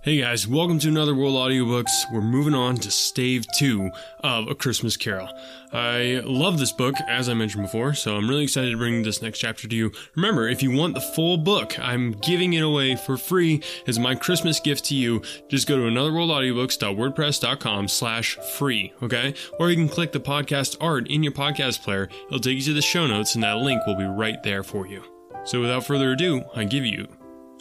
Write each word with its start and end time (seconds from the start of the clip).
Hey 0.00 0.20
guys, 0.20 0.46
welcome 0.46 0.78
to 0.78 0.86
another 0.88 1.12
World 1.12 1.34
Audiobooks. 1.34 1.90
We're 2.12 2.20
moving 2.20 2.54
on 2.54 2.76
to 2.76 2.90
Stave 2.90 3.44
2 3.58 3.90
of 4.20 4.46
A 4.46 4.54
Christmas 4.54 4.96
Carol. 4.96 5.28
I 5.72 6.22
love 6.24 6.60
this 6.60 6.70
book, 6.70 6.94
as 7.08 7.28
I 7.28 7.34
mentioned 7.34 7.64
before, 7.64 7.94
so 7.94 8.16
I'm 8.16 8.28
really 8.28 8.44
excited 8.44 8.70
to 8.70 8.76
bring 8.76 9.02
this 9.02 9.22
next 9.22 9.40
chapter 9.40 9.66
to 9.66 9.74
you. 9.74 9.90
Remember, 10.14 10.48
if 10.48 10.62
you 10.62 10.70
want 10.70 10.94
the 10.94 11.00
full 11.00 11.36
book, 11.36 11.76
I'm 11.80 12.12
giving 12.12 12.52
it 12.52 12.62
away 12.62 12.94
for 12.94 13.16
free 13.16 13.60
as 13.88 13.98
my 13.98 14.14
Christmas 14.14 14.60
gift 14.60 14.84
to 14.86 14.94
you. 14.94 15.20
Just 15.48 15.66
go 15.66 15.76
to 15.76 15.82
anotherworldaudiobooks.wordpress.com 15.82 17.88
slash 17.88 18.36
free, 18.56 18.92
okay? 19.02 19.34
Or 19.58 19.68
you 19.68 19.74
can 19.74 19.88
click 19.88 20.12
the 20.12 20.20
podcast 20.20 20.76
art 20.80 21.08
in 21.08 21.24
your 21.24 21.32
podcast 21.32 21.82
player. 21.82 22.08
It'll 22.28 22.38
take 22.38 22.56
you 22.56 22.62
to 22.62 22.72
the 22.72 22.82
show 22.82 23.08
notes, 23.08 23.34
and 23.34 23.42
that 23.42 23.58
link 23.58 23.84
will 23.84 23.96
be 23.96 24.04
right 24.04 24.40
there 24.44 24.62
for 24.62 24.86
you. 24.86 25.02
So 25.44 25.60
without 25.60 25.84
further 25.84 26.12
ado, 26.12 26.44
I 26.54 26.62
give 26.62 26.84
you 26.84 27.08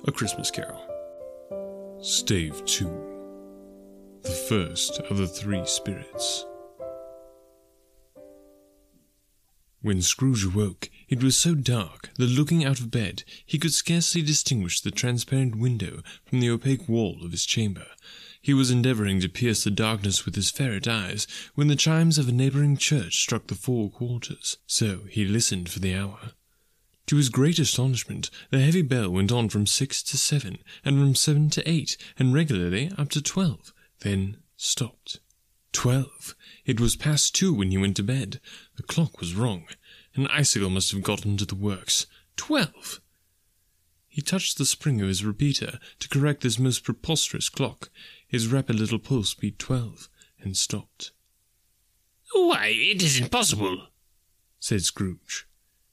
A 0.05 0.11
Christmas 0.11 0.52
Carol. 0.52 0.86
Stave 2.01 2.63
2 2.65 4.19
The 4.21 4.29
First 4.29 4.99
of 5.09 5.17
the 5.17 5.27
Three 5.27 5.65
Spirits. 5.65 6.45
When 9.81 10.03
Scrooge 10.03 10.44
awoke, 10.44 10.91
it 11.09 11.23
was 11.23 11.35
so 11.35 11.55
dark 11.55 12.11
that 12.19 12.27
looking 12.30 12.63
out 12.63 12.80
of 12.80 12.91
bed, 12.91 13.23
he 13.44 13.57
could 13.57 13.73
scarcely 13.73 14.22
distinguish 14.22 14.80
the 14.80 14.91
transparent 14.91 15.55
window 15.55 16.03
from 16.23 16.39
the 16.39 16.52
opaque 16.52 16.88
wall 16.88 17.17
of 17.25 17.31
his 17.31 17.47
chamber. 17.47 17.88
He 18.44 18.53
was 18.53 18.69
endeavoring 18.69 19.19
to 19.22 19.27
pierce 19.27 19.63
the 19.63 19.72
darkness 19.72 20.23
with 20.23 20.35
his 20.35 20.52
ferret 20.52 20.88
eyes 20.88 21.25
when 21.55 21.67
the 21.67 21.75
chimes 21.75 22.19
of 22.19 22.29
a 22.29 22.31
neighboring 22.31 22.77
church 22.77 23.17
struck 23.17 23.47
the 23.47 23.55
four 23.55 23.89
quarters, 23.89 24.57
so 24.67 25.02
he 25.09 25.25
listened 25.25 25.67
for 25.69 25.79
the 25.79 25.95
hour. 25.95 26.33
To 27.08 27.16
his 27.16 27.30
great 27.30 27.58
astonishment, 27.58 28.30
the 28.52 28.59
heavy 28.59 28.81
bell 28.81 29.09
went 29.09 29.31
on 29.31 29.47
from 29.47 29.66
six 29.66 30.03
to 30.03 30.17
seven, 30.17 30.58
and 30.83 31.00
from 31.00 31.16
seven 31.16 31.50
to 31.52 31.69
eight, 31.69 31.95
and 32.19 32.33
regularly 32.33 32.91
up 32.97 33.09
to 33.11 33.22
twelve, 33.22 33.73
then 34.02 34.38
stopped. 34.58 35.22
Twelve! 35.72 36.35
It 36.66 36.81
was 36.81 36.97
past 36.97 37.33
two 37.33 37.53
when 37.53 37.72
he 37.72 37.78
went 37.78 37.95
to 37.95 38.03
bed. 38.03 38.41
The 38.75 38.83
clock 38.83 39.22
was 39.22 39.35
wrong. 39.35 39.67
An 40.16 40.28
icicle 40.28 40.69
must 40.69 40.91
have 40.91 41.02
got 41.02 41.25
into 41.25 41.45
the 41.45 41.55
works. 41.55 42.08
Twelve! 42.35 43.00
He 44.09 44.22
touched 44.22 44.58
the 44.58 44.66
spring 44.66 45.00
of 45.00 45.08
his 45.08 45.23
repeater 45.23 45.80
to 46.00 46.09
correct 46.09 46.41
this 46.41 46.59
most 46.59 46.83
preposterous 46.83 47.47
clock. 47.47 47.89
His 48.28 48.47
rapid 48.47 48.78
little 48.78 49.00
pulse 49.00 49.33
beat 49.33 49.58
twelve, 49.58 50.09
and 50.41 50.58
stopped. 50.58 51.11
Why, 52.33 52.67
it 52.67 53.02
is 53.02 53.17
impossible, 53.17 53.88
said 54.59 54.81
Scrooge 54.81 55.47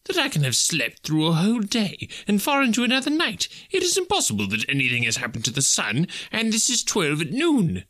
that 0.06 0.18
I 0.18 0.28
can 0.28 0.44
have 0.44 0.56
slept 0.56 1.02
through 1.02 1.26
a 1.26 1.32
whole 1.32 1.60
day 1.60 2.08
and 2.26 2.42
far 2.42 2.62
into 2.62 2.84
another 2.84 3.10
night. 3.10 3.48
It 3.70 3.82
is 3.82 3.96
impossible 3.96 4.48
that 4.48 4.68
anything 4.68 5.04
has 5.04 5.16
happened 5.16 5.44
to 5.46 5.52
the 5.52 5.62
sun, 5.62 6.06
and 6.30 6.52
this 6.52 6.68
is 6.68 6.82
twelve 6.82 7.20
at 7.20 7.30
noon. 7.30 7.84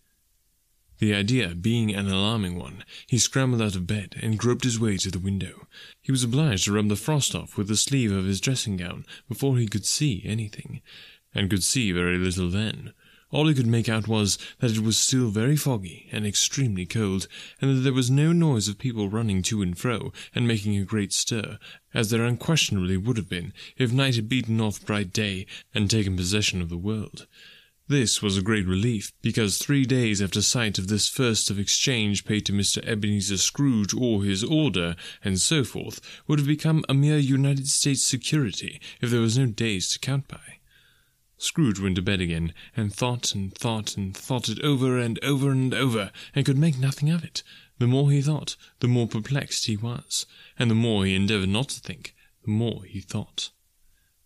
The 0.98 1.14
idea 1.14 1.54
being 1.56 1.92
an 1.92 2.08
alarming 2.08 2.56
one, 2.56 2.84
he 3.08 3.18
scrambled 3.18 3.60
out 3.60 3.74
of 3.74 3.86
bed 3.86 4.14
and 4.22 4.38
groped 4.38 4.64
his 4.64 4.78
way 4.78 4.96
to 4.98 5.10
the 5.10 5.18
window. 5.18 5.66
He 6.00 6.12
was 6.12 6.22
obliged 6.22 6.66
to 6.66 6.72
rub 6.72 6.88
the 6.88 6.96
frost 6.96 7.34
off 7.34 7.56
with 7.58 7.66
the 7.66 7.76
sleeve 7.76 8.12
of 8.12 8.26
his 8.26 8.40
dressing 8.40 8.76
gown 8.76 9.04
before 9.28 9.58
he 9.58 9.66
could 9.66 9.84
see 9.84 10.22
anything, 10.24 10.82
and 11.34 11.50
could 11.50 11.64
see 11.64 11.90
very 11.90 12.16
little 12.16 12.48
then. 12.48 12.92
All 13.34 13.48
he 13.48 13.54
could 13.54 13.66
make 13.66 13.88
out 13.88 14.06
was 14.06 14.38
that 14.60 14.70
it 14.70 14.78
was 14.78 14.96
still 14.96 15.28
very 15.28 15.56
foggy 15.56 16.08
and 16.12 16.24
extremely 16.24 16.86
cold, 16.86 17.26
and 17.60 17.68
that 17.68 17.80
there 17.80 17.92
was 17.92 18.08
no 18.08 18.30
noise 18.32 18.68
of 18.68 18.78
people 18.78 19.08
running 19.08 19.42
to 19.42 19.60
and 19.60 19.76
fro 19.76 20.12
and 20.36 20.46
making 20.46 20.76
a 20.76 20.84
great 20.84 21.12
stir, 21.12 21.58
as 21.92 22.10
there 22.10 22.24
unquestionably 22.24 22.96
would 22.96 23.16
have 23.16 23.28
been 23.28 23.52
if 23.76 23.90
night 23.90 24.14
had 24.14 24.28
beaten 24.28 24.60
off 24.60 24.86
bright 24.86 25.12
day 25.12 25.46
and 25.74 25.90
taken 25.90 26.16
possession 26.16 26.62
of 26.62 26.68
the 26.68 26.78
world. 26.78 27.26
This 27.88 28.22
was 28.22 28.38
a 28.38 28.40
great 28.40 28.68
relief, 28.68 29.12
because 29.20 29.58
three 29.58 29.84
days 29.84 30.22
after 30.22 30.40
sight 30.40 30.78
of 30.78 30.86
this 30.86 31.08
first 31.08 31.50
of 31.50 31.58
exchange 31.58 32.24
paid 32.24 32.46
to 32.46 32.52
Mr. 32.52 32.86
Ebenezer 32.86 33.38
Scrooge 33.38 33.92
or 33.92 34.22
his 34.22 34.44
order, 34.44 34.94
and 35.24 35.40
so 35.40 35.64
forth, 35.64 36.00
would 36.28 36.38
have 36.38 36.46
become 36.46 36.84
a 36.88 36.94
mere 36.94 37.18
United 37.18 37.66
States 37.66 38.04
security 38.04 38.80
if 39.00 39.10
there 39.10 39.20
was 39.20 39.36
no 39.36 39.46
days 39.46 39.88
to 39.88 39.98
count 39.98 40.28
by. 40.28 40.60
Scrooge 41.36 41.80
went 41.80 41.96
to 41.96 42.02
bed 42.02 42.20
again, 42.20 42.54
and 42.76 42.94
thought 42.94 43.34
and 43.34 43.52
thought 43.52 43.96
and 43.96 44.16
thought 44.16 44.48
it 44.48 44.60
over 44.60 44.98
and 44.98 45.18
over 45.24 45.50
and 45.50 45.74
over, 45.74 46.12
and 46.32 46.46
could 46.46 46.56
make 46.56 46.78
nothing 46.78 47.10
of 47.10 47.24
it. 47.24 47.42
The 47.78 47.88
more 47.88 48.12
he 48.12 48.22
thought, 48.22 48.54
the 48.78 48.86
more 48.86 49.08
perplexed 49.08 49.66
he 49.66 49.76
was, 49.76 50.26
and 50.56 50.70
the 50.70 50.76
more 50.76 51.04
he 51.04 51.16
endeavoured 51.16 51.48
not 51.48 51.70
to 51.70 51.80
think, 51.80 52.14
the 52.44 52.52
more 52.52 52.84
he 52.84 53.00
thought. 53.00 53.50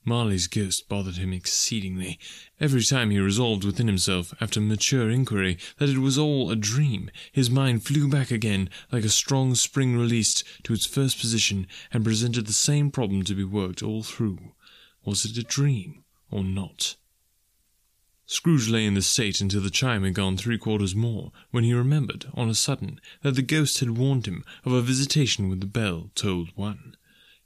Marley's 0.05 0.47
ghost 0.47 0.87
bothered 0.89 1.17
him 1.17 1.33
exceedingly. 1.33 2.19
Every 2.61 2.83
time 2.83 3.11
he 3.11 3.19
resolved 3.19 3.65
within 3.65 3.87
himself, 3.87 4.35
after 4.39 4.61
mature 4.61 5.09
inquiry, 5.09 5.57
that 5.79 5.89
it 5.89 5.99
was 5.99 6.19
all 6.19 6.51
a 6.51 6.57
dream, 6.57 7.11
his 7.33 7.49
mind 7.49 7.85
flew 7.85 8.09
back 8.09 8.31
again, 8.31 8.69
like 8.93 9.05
a 9.05 9.09
strong 9.09 9.55
spring 9.55 9.97
released, 9.97 10.45
to 10.65 10.75
its 10.75 10.85
first 10.85 11.19
position, 11.19 11.67
and 11.91 12.05
presented 12.05 12.47
the 12.47 12.53
same 12.53 12.91
problem 12.91 13.23
to 13.25 13.35
be 13.35 13.45
worked 13.45 13.83
all 13.83 14.03
through. 14.03 14.53
Was 15.05 15.25
it 15.25 15.39
a 15.39 15.43
dream 15.43 16.05
or 16.31 16.45
not? 16.45 16.97
Scrooge 18.27 18.69
lay 18.69 18.85
in 18.85 18.93
this 18.93 19.07
state 19.07 19.41
until 19.41 19.63
the 19.63 19.71
chime 19.71 20.05
had 20.05 20.13
gone 20.13 20.37
three 20.37 20.59
quarters 20.59 20.95
more, 20.95 21.33
when 21.51 21.65
he 21.65 21.73
remembered, 21.73 22.27
on 22.35 22.51
a 22.51 22.55
sudden, 22.55 23.01
that 23.23 23.37
the 23.37 23.43
ghost 23.43 23.81
had 23.81 23.97
warned 23.97 24.27
him 24.27 24.45
of 24.65 24.73
a 24.73 24.83
visitation 24.83 25.49
when 25.49 25.61
the 25.61 25.67
bell 25.67 26.11
tolled 26.15 26.51
one. 26.55 26.95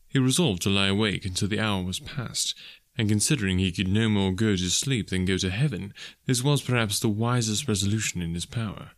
He 0.08 0.18
resolved 0.18 0.62
to 0.62 0.70
lie 0.70 0.88
awake 0.88 1.24
until 1.24 1.46
the 1.46 1.60
hour 1.60 1.84
was 1.84 2.00
past, 2.00 2.56
and 2.98 3.08
considering 3.08 3.58
he 3.58 3.70
could 3.70 3.86
no 3.86 4.08
more 4.08 4.32
go 4.32 4.56
to 4.56 4.70
sleep 4.70 5.10
than 5.10 5.24
go 5.24 5.36
to 5.38 5.50
heaven, 5.50 5.94
this 6.26 6.42
was 6.42 6.60
perhaps 6.60 6.98
the 6.98 7.08
wisest 7.08 7.68
resolution 7.68 8.20
in 8.20 8.34
his 8.34 8.44
power. 8.44 8.90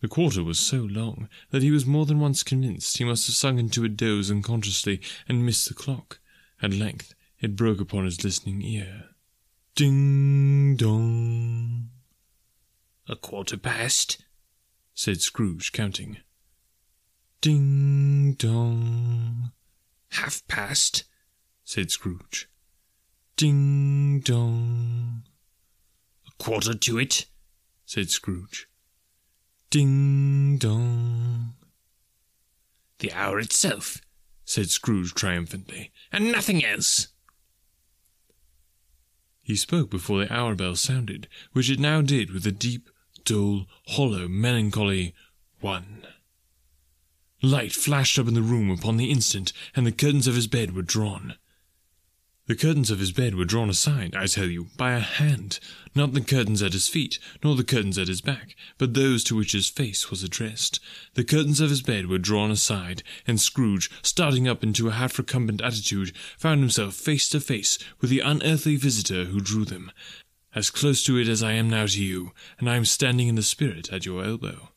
The 0.00 0.08
quarter 0.08 0.42
was 0.42 0.58
so 0.58 0.78
long 0.78 1.28
that 1.50 1.62
he 1.62 1.70
was 1.70 1.86
more 1.86 2.04
than 2.04 2.18
once 2.18 2.42
convinced 2.42 2.98
he 2.98 3.04
must 3.04 3.28
have 3.28 3.36
sunk 3.36 3.60
into 3.60 3.84
a 3.84 3.88
doze 3.88 4.28
unconsciously 4.28 5.00
and 5.28 5.46
missed 5.46 5.68
the 5.68 5.74
clock. 5.74 6.18
At 6.60 6.74
length 6.74 7.14
it 7.40 7.54
broke 7.54 7.80
upon 7.80 8.06
his 8.06 8.24
listening 8.24 8.62
ear. 8.62 9.10
Ding 9.74 10.76
dong. 10.76 11.88
A 13.08 13.16
quarter 13.16 13.56
past, 13.56 14.22
said 14.92 15.22
Scrooge, 15.22 15.72
counting. 15.72 16.18
Ding 17.40 18.34
dong. 18.34 19.52
Half 20.10 20.46
past, 20.46 21.04
said 21.64 21.90
Scrooge. 21.90 22.50
Ding 23.36 24.20
dong. 24.20 25.22
A 26.28 26.32
quarter 26.42 26.74
to 26.74 26.98
it, 26.98 27.24
said 27.86 28.10
Scrooge. 28.10 28.68
Ding 29.70 30.58
dong. 30.58 31.54
The 32.98 33.10
hour 33.12 33.40
itself, 33.40 34.02
said 34.44 34.68
Scrooge 34.68 35.14
triumphantly, 35.14 35.92
and 36.12 36.30
nothing 36.30 36.62
else. 36.62 37.08
He 39.42 39.56
spoke 39.56 39.90
before 39.90 40.24
the 40.24 40.32
hour 40.32 40.54
bell 40.54 40.76
sounded, 40.76 41.28
which 41.52 41.68
it 41.68 41.80
now 41.80 42.00
did 42.00 42.30
with 42.30 42.46
a 42.46 42.52
deep, 42.52 42.88
dull, 43.24 43.66
hollow, 43.88 44.28
melancholy 44.28 45.14
one. 45.60 46.06
Light 47.42 47.72
flashed 47.72 48.18
up 48.18 48.28
in 48.28 48.34
the 48.34 48.42
room 48.42 48.70
upon 48.70 48.96
the 48.96 49.10
instant, 49.10 49.52
and 49.74 49.84
the 49.84 49.92
curtains 49.92 50.28
of 50.28 50.36
his 50.36 50.46
bed 50.46 50.76
were 50.76 50.82
drawn. 50.82 51.34
The 52.46 52.56
curtains 52.56 52.90
of 52.90 52.98
his 52.98 53.12
bed 53.12 53.36
were 53.36 53.44
drawn 53.44 53.70
aside, 53.70 54.16
I 54.16 54.26
tell 54.26 54.48
you, 54.48 54.66
by 54.76 54.94
a 54.94 55.00
hand, 55.00 55.60
not 55.94 56.12
the 56.12 56.20
curtains 56.20 56.60
at 56.60 56.72
his 56.72 56.88
feet, 56.88 57.20
nor 57.42 57.54
the 57.54 57.62
curtains 57.62 57.98
at 57.98 58.08
his 58.08 58.20
back, 58.20 58.56
but 58.78 58.94
those 58.94 59.22
to 59.24 59.36
which 59.36 59.52
his 59.52 59.68
face 59.68 60.10
was 60.10 60.24
addressed. 60.24 60.80
The 61.14 61.22
curtains 61.22 61.60
of 61.60 61.70
his 61.70 61.82
bed 61.82 62.06
were 62.06 62.18
drawn 62.18 62.50
aside, 62.50 63.04
and 63.28 63.40
Scrooge, 63.40 63.88
starting 64.02 64.48
up 64.48 64.64
into 64.64 64.88
a 64.88 64.92
half 64.92 65.18
recumbent 65.18 65.60
attitude, 65.60 66.16
found 66.36 66.60
himself 66.60 66.94
face 66.94 67.28
to 67.28 67.38
face 67.38 67.78
with 68.00 68.10
the 68.10 68.20
unearthly 68.20 68.74
visitor 68.74 69.26
who 69.26 69.40
drew 69.40 69.64
them, 69.64 69.92
as 70.52 70.68
close 70.68 71.04
to 71.04 71.16
it 71.18 71.28
as 71.28 71.44
I 71.44 71.52
am 71.52 71.70
now 71.70 71.86
to 71.86 72.02
you, 72.02 72.32
and 72.58 72.68
I 72.68 72.74
am 72.74 72.84
standing 72.84 73.28
in 73.28 73.36
the 73.36 73.42
spirit 73.42 73.92
at 73.92 74.04
your 74.04 74.24
elbow. 74.24 74.70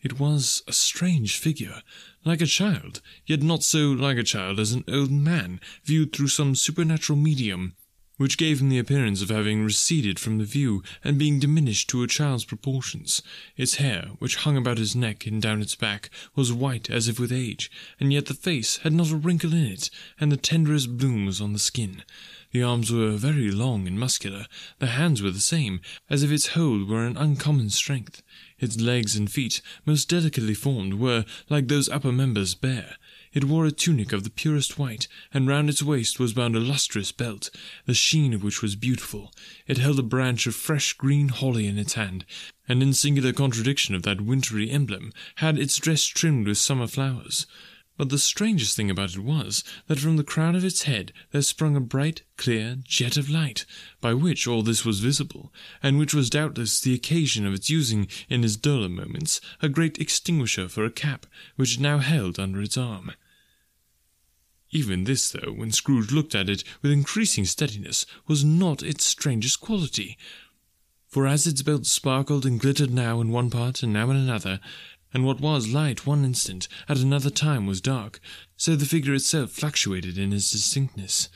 It 0.00 0.18
was 0.18 0.62
a 0.66 0.72
strange 0.72 1.36
figure, 1.36 1.82
like 2.24 2.40
a 2.40 2.46
child, 2.46 3.00
yet 3.26 3.42
not 3.42 3.62
so 3.62 3.90
like 3.90 4.18
a 4.18 4.22
child 4.22 4.60
as 4.60 4.72
an 4.72 4.84
old 4.88 5.10
man, 5.10 5.60
viewed 5.84 6.12
through 6.12 6.28
some 6.28 6.54
supernatural 6.54 7.18
medium, 7.18 7.74
which 8.18 8.38
gave 8.38 8.60
him 8.60 8.68
the 8.68 8.78
appearance 8.78 9.22
of 9.22 9.30
having 9.30 9.64
receded 9.64 10.18
from 10.18 10.38
the 10.38 10.44
view 10.44 10.82
and 11.02 11.18
being 11.18 11.40
diminished 11.40 11.88
to 11.90 12.02
a 12.02 12.06
child's 12.06 12.44
proportions. 12.44 13.22
Its 13.56 13.76
hair, 13.76 14.10
which 14.18 14.36
hung 14.36 14.56
about 14.56 14.78
his 14.78 14.94
neck 14.94 15.26
and 15.26 15.42
down 15.42 15.60
its 15.60 15.74
back, 15.74 16.08
was 16.36 16.52
white 16.52 16.88
as 16.88 17.08
if 17.08 17.18
with 17.18 17.32
age, 17.32 17.70
and 17.98 18.12
yet 18.12 18.26
the 18.26 18.34
face 18.34 18.76
had 18.78 18.92
not 18.92 19.10
a 19.10 19.16
wrinkle 19.16 19.52
in 19.52 19.64
it, 19.64 19.90
and 20.20 20.30
the 20.30 20.36
tenderest 20.36 20.96
bloom 20.96 21.26
was 21.26 21.40
on 21.40 21.52
the 21.52 21.58
skin. 21.58 22.04
The 22.52 22.62
arms 22.62 22.92
were 22.92 23.12
very 23.12 23.50
long 23.50 23.88
and 23.88 23.98
muscular, 23.98 24.46
the 24.78 24.88
hands 24.88 25.22
were 25.22 25.30
the 25.30 25.40
same, 25.40 25.80
as 26.10 26.22
if 26.22 26.30
its 26.30 26.48
hold 26.48 26.88
were 26.88 27.06
an 27.06 27.16
uncommon 27.16 27.70
strength. 27.70 28.22
Its 28.62 28.80
legs 28.80 29.16
and 29.16 29.28
feet, 29.30 29.60
most 29.84 30.08
delicately 30.08 30.54
formed, 30.54 30.94
were, 30.94 31.24
like 31.50 31.66
those 31.66 31.88
upper 31.88 32.12
members, 32.12 32.54
bare. 32.54 32.96
It 33.32 33.44
wore 33.44 33.66
a 33.66 33.72
tunic 33.72 34.12
of 34.12 34.22
the 34.22 34.30
purest 34.30 34.78
white, 34.78 35.08
and 35.34 35.48
round 35.48 35.68
its 35.68 35.82
waist 35.82 36.20
was 36.20 36.32
bound 36.32 36.54
a 36.54 36.60
lustrous 36.60 37.10
belt, 37.10 37.50
the 37.86 37.92
sheen 37.92 38.32
of 38.32 38.44
which 38.44 38.62
was 38.62 38.76
beautiful. 38.76 39.32
It 39.66 39.78
held 39.78 39.98
a 39.98 40.04
branch 40.04 40.46
of 40.46 40.54
fresh 40.54 40.92
green 40.92 41.30
holly 41.30 41.66
in 41.66 41.76
its 41.76 41.94
hand, 41.94 42.24
and 42.68 42.84
in 42.84 42.92
singular 42.92 43.32
contradiction 43.32 43.96
of 43.96 44.04
that 44.04 44.20
wintry 44.20 44.70
emblem, 44.70 45.12
had 45.36 45.58
its 45.58 45.76
dress 45.78 46.04
trimmed 46.04 46.46
with 46.46 46.58
summer 46.58 46.86
flowers. 46.86 47.46
But 47.98 48.08
the 48.08 48.18
strangest 48.18 48.74
thing 48.76 48.90
about 48.90 49.14
it 49.14 49.20
was, 49.20 49.62
that 49.86 49.98
from 49.98 50.16
the 50.16 50.24
crown 50.24 50.56
of 50.56 50.64
its 50.64 50.84
head 50.84 51.12
there 51.30 51.42
sprung 51.42 51.76
a 51.76 51.80
bright, 51.80 52.22
clear 52.36 52.78
jet 52.84 53.16
of 53.16 53.28
light, 53.28 53.66
by 54.00 54.14
which 54.14 54.46
all 54.46 54.62
this 54.62 54.84
was 54.84 55.00
visible, 55.00 55.52
and 55.82 55.98
which 55.98 56.14
was 56.14 56.30
doubtless 56.30 56.80
the 56.80 56.94
occasion 56.94 57.46
of 57.46 57.54
its 57.54 57.68
using, 57.68 58.08
in 58.28 58.44
its 58.44 58.56
duller 58.56 58.88
moments, 58.88 59.40
a 59.60 59.68
great 59.68 59.98
extinguisher 59.98 60.68
for 60.68 60.84
a 60.84 60.90
cap, 60.90 61.26
which 61.56 61.74
it 61.74 61.80
now 61.80 61.98
held 61.98 62.38
under 62.38 62.62
its 62.62 62.78
arm. 62.78 63.12
Even 64.70 65.04
this, 65.04 65.30
though, 65.30 65.52
when 65.52 65.70
Scrooge 65.70 66.12
looked 66.12 66.34
at 66.34 66.48
it 66.48 66.64
with 66.80 66.90
increasing 66.90 67.44
steadiness, 67.44 68.06
was 68.26 68.42
not 68.42 68.82
its 68.82 69.04
strangest 69.04 69.60
quality. 69.60 70.16
For 71.08 71.26
as 71.26 71.46
its 71.46 71.60
belt 71.60 71.84
sparkled 71.84 72.46
and 72.46 72.58
glittered 72.58 72.90
now 72.90 73.20
in 73.20 73.28
one 73.28 73.50
part 73.50 73.82
and 73.82 73.92
now 73.92 74.08
in 74.08 74.16
another, 74.16 74.60
and 75.12 75.24
what 75.24 75.40
was 75.40 75.72
light 75.72 76.06
one 76.06 76.24
instant, 76.24 76.68
at 76.88 76.98
another 76.98 77.30
time 77.30 77.66
was 77.66 77.80
dark, 77.80 78.20
so 78.56 78.76
the 78.76 78.86
figure 78.86 79.14
itself 79.14 79.50
fluctuated 79.50 80.16
in 80.18 80.32
its 80.32 80.50
distinctness, 80.50 81.28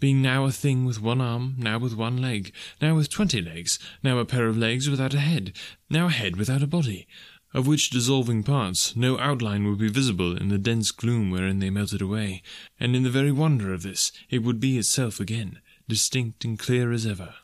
being 0.00 0.22
now 0.22 0.44
a 0.44 0.52
thing 0.52 0.84
with 0.84 1.00
one 1.00 1.20
arm, 1.20 1.54
now 1.58 1.78
with 1.78 1.94
one 1.96 2.16
leg, 2.16 2.52
now 2.80 2.94
with 2.94 3.10
twenty 3.10 3.40
legs, 3.40 3.78
now 4.02 4.18
a 4.18 4.24
pair 4.24 4.46
of 4.46 4.56
legs 4.56 4.88
without 4.88 5.14
a 5.14 5.20
head, 5.20 5.52
now 5.90 6.06
a 6.06 6.10
head 6.10 6.36
without 6.36 6.62
a 6.62 6.66
body, 6.66 7.06
of 7.54 7.66
which 7.66 7.90
dissolving 7.90 8.42
parts 8.42 8.94
no 8.94 9.18
outline 9.18 9.66
would 9.66 9.78
be 9.78 9.88
visible 9.88 10.36
in 10.36 10.48
the 10.48 10.58
dense 10.58 10.90
gloom 10.90 11.30
wherein 11.30 11.58
they 11.58 11.70
melted 11.70 12.02
away, 12.02 12.42
and 12.78 12.94
in 12.94 13.02
the 13.02 13.10
very 13.10 13.32
wonder 13.32 13.72
of 13.72 13.82
this 13.82 14.12
it 14.30 14.38
would 14.40 14.60
be 14.60 14.78
itself 14.78 15.18
again, 15.18 15.60
distinct 15.88 16.44
and 16.44 16.58
clear 16.58 16.92
as 16.92 17.06
ever. 17.06 17.34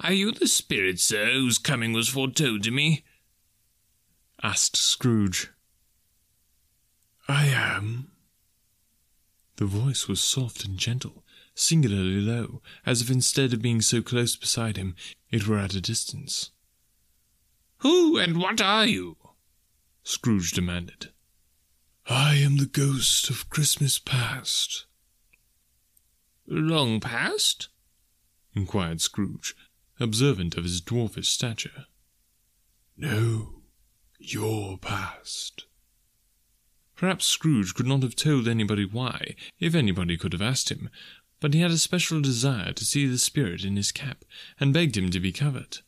Are 0.00 0.12
you 0.12 0.32
the 0.32 0.46
spirit, 0.46 1.00
sir, 1.00 1.32
whose 1.32 1.58
coming 1.58 1.92
was 1.92 2.08
foretold 2.08 2.62
to 2.64 2.70
me? 2.70 3.04
Asked 4.42 4.76
Scrooge. 4.76 5.50
I 7.26 7.46
am. 7.46 8.12
The 9.56 9.66
voice 9.66 10.06
was 10.06 10.20
soft 10.20 10.64
and 10.64 10.78
gentle, 10.78 11.24
singularly 11.54 12.20
low, 12.20 12.62
as 12.86 13.02
if 13.02 13.10
instead 13.10 13.52
of 13.52 13.60
being 13.60 13.80
so 13.80 14.00
close 14.00 14.36
beside 14.36 14.76
him, 14.76 14.94
it 15.30 15.46
were 15.46 15.58
at 15.58 15.74
a 15.74 15.80
distance. 15.80 16.50
Who 17.78 18.16
and 18.16 18.38
what 18.38 18.60
are 18.60 18.86
you? 18.86 19.16
Scrooge 20.04 20.52
demanded. 20.52 21.10
I 22.08 22.36
am 22.36 22.56
the 22.56 22.66
ghost 22.66 23.28
of 23.28 23.50
Christmas 23.50 23.98
past. 23.98 24.86
Long 26.46 27.00
past? 27.00 27.68
inquired 28.54 29.00
Scrooge, 29.00 29.54
observant 30.00 30.56
of 30.56 30.64
his 30.64 30.80
dwarfish 30.80 31.26
stature. 31.26 31.86
No, 32.96 33.57
your 34.18 34.78
past. 34.78 35.66
Perhaps 36.96 37.26
Scrooge 37.26 37.74
could 37.74 37.86
not 37.86 38.02
have 38.02 38.16
told 38.16 38.48
anybody 38.48 38.84
why, 38.84 39.36
if 39.60 39.74
anybody 39.74 40.16
could 40.16 40.32
have 40.32 40.42
asked 40.42 40.70
him, 40.70 40.90
but 41.40 41.54
he 41.54 41.60
had 41.60 41.70
a 41.70 41.78
special 41.78 42.20
desire 42.20 42.72
to 42.72 42.84
see 42.84 43.06
the 43.06 43.18
spirit 43.18 43.64
in 43.64 43.76
his 43.76 43.92
cap, 43.92 44.24
and 44.58 44.74
begged 44.74 44.96
him 44.96 45.10
to 45.10 45.20
be 45.20 45.32
covered. 45.32 45.78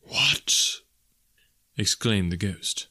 What? 0.00 0.80
exclaimed 1.76 2.32
the 2.32 2.36
ghost. 2.36 2.88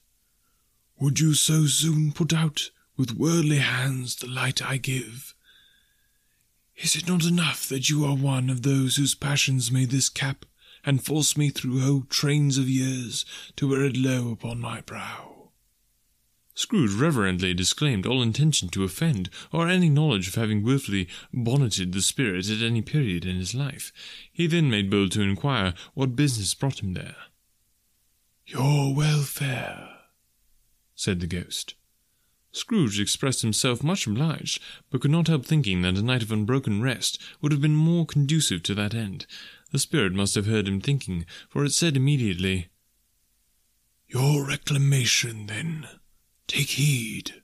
Would 1.00 1.20
you 1.20 1.34
so 1.34 1.66
soon 1.66 2.12
put 2.12 2.34
out 2.34 2.70
with 2.96 3.16
worldly 3.18 3.58
hands 3.58 4.16
the 4.18 4.28
light 4.28 4.62
I 4.62 4.78
give? 4.78 5.34
Is 6.78 6.96
it 6.96 7.08
not 7.08 7.26
enough 7.26 7.68
that 7.70 7.90
you 7.90 8.06
are 8.06 8.16
one 8.16 8.50
of 8.50 8.62
those 8.62 8.98
whose 8.98 9.16
passions 9.16 9.72
made 9.72 9.90
this 9.90 10.10
cap 10.10 10.46
and 10.86 11.04
forced 11.04 11.38
me 11.38 11.50
through 11.50 11.80
whole 11.80 12.04
trains 12.10 12.58
of 12.58 12.70
years 12.70 13.26
to 13.56 13.70
wear 13.70 13.84
it 13.84 13.98
low 13.98 14.32
upon 14.32 14.60
my 14.60 14.82
brow? 14.82 15.32
Scrooge 16.54 16.94
reverently 16.94 17.54
disclaimed 17.54 18.06
all 18.06 18.22
intention 18.22 18.70
to 18.70 18.84
offend, 18.84 19.30
or 19.52 19.68
any 19.68 19.90
knowledge 19.90 20.28
of 20.28 20.36
having 20.36 20.64
wilfully 20.64 21.08
bonneted 21.34 21.94
the 21.94 22.02
spirit 22.02 22.50
at 22.50 22.62
any 22.62 22.82
period 22.82 23.26
in 23.26 23.38
his 23.38 23.56
life. 23.56 23.92
He 24.32 24.48
then 24.48 24.70
made 24.70 24.90
bold 24.90 25.12
to 25.14 25.22
inquire 25.22 25.74
what 25.94 26.16
business 26.16 26.54
brought 26.54 26.84
him 26.84 26.94
there. 26.94 27.16
Your 28.46 28.94
welfare, 28.94 29.90
said 30.94 31.20
the 31.20 31.28
ghost. 31.28 31.76
Scrooge 32.52 33.00
expressed 33.00 33.44
himself 33.44 33.82
much 33.82 34.06
obliged, 34.06 34.62
but 34.90 35.00
could 35.02 35.12
not 35.12 35.30
help 35.30 35.46
thinking 35.46 35.82
that 35.82 35.98
a 35.98 36.02
night 36.02 36.22
of 36.22 36.34
unbroken 36.34 36.82
rest 36.82 37.18
would 37.40 37.54
have 37.54 37.62
been 37.62 37.76
more 37.76 38.06
conducive 38.06 38.62
to 38.64 38.76
that 38.76 38.94
end. 38.94 39.26
The 39.72 39.80
spirit 39.80 40.14
must 40.14 40.36
have 40.36 40.48
heard 40.48 40.68
him 40.68 40.82
thinking, 40.82 41.26
for 41.50 41.64
it 41.64 41.72
said 41.72 41.96
immediately, 41.96 42.68
Your 44.08 44.46
reclamation, 44.46 45.48
then. 45.48 45.88
Take 46.48 46.72
heed. 46.72 47.42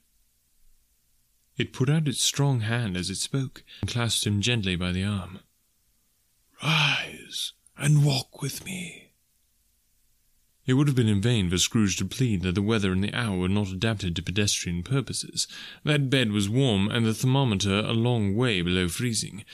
It 1.56 1.72
put 1.72 1.88
out 1.88 2.06
its 2.06 2.22
strong 2.22 2.60
hand 2.60 2.96
as 2.96 3.08
it 3.08 3.16
spoke, 3.16 3.64
and 3.80 3.90
clasped 3.90 4.26
him 4.26 4.42
gently 4.42 4.76
by 4.76 4.92
the 4.92 5.04
arm. 5.04 5.40
Rise 6.62 7.54
and 7.76 8.04
walk 8.04 8.42
with 8.42 8.64
me. 8.64 9.12
It 10.66 10.74
would 10.74 10.86
have 10.86 10.96
been 10.96 11.08
in 11.08 11.22
vain 11.22 11.48
for 11.48 11.56
Scrooge 11.56 11.96
to 11.96 12.04
plead 12.04 12.42
that 12.42 12.54
the 12.54 12.60
weather 12.60 12.92
and 12.92 13.02
the 13.02 13.14
hour 13.14 13.38
were 13.38 13.48
not 13.48 13.68
adapted 13.68 14.14
to 14.16 14.22
pedestrian 14.22 14.82
purposes, 14.82 15.48
that 15.82 16.10
bed 16.10 16.30
was 16.30 16.48
warm 16.50 16.90
and 16.90 17.06
the 17.06 17.14
thermometer 17.14 17.78
a 17.78 17.92
long 17.92 18.36
way 18.36 18.60
below 18.60 18.88
freezing, 18.88 19.46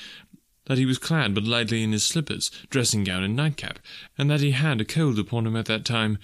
that 0.66 0.78
he 0.78 0.86
was 0.86 0.98
clad 0.98 1.34
but 1.34 1.44
lightly 1.44 1.82
in 1.82 1.92
his 1.92 2.04
slippers, 2.04 2.50
dressing 2.70 3.04
gown, 3.04 3.22
and 3.22 3.36
nightcap, 3.36 3.78
and 4.16 4.30
that 4.30 4.40
he 4.40 4.52
had 4.52 4.80
a 4.80 4.84
cold 4.84 5.18
upon 5.18 5.46
him 5.46 5.56
at 5.56 5.66
that 5.66 5.84
time. 5.84 6.18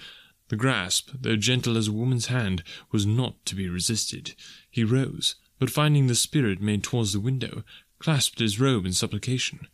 The 0.49 0.55
grasp, 0.55 1.11
though 1.13 1.35
gentle 1.35 1.77
as 1.77 1.87
a 1.87 1.93
woman's 1.93 2.27
hand, 2.27 2.63
was 2.91 3.05
not 3.05 3.45
to 3.45 3.55
be 3.55 3.69
resisted. 3.69 4.33
He 4.69 4.83
rose, 4.83 5.35
but 5.59 5.69
finding 5.69 6.07
the 6.07 6.15
spirit 6.15 6.61
made 6.61 6.83
towards 6.83 7.13
the 7.13 7.19
window, 7.19 7.63
clasped 7.99 8.39
his 8.39 8.59
robe 8.59 8.85
in 8.85 8.93
supplication. 8.93 9.67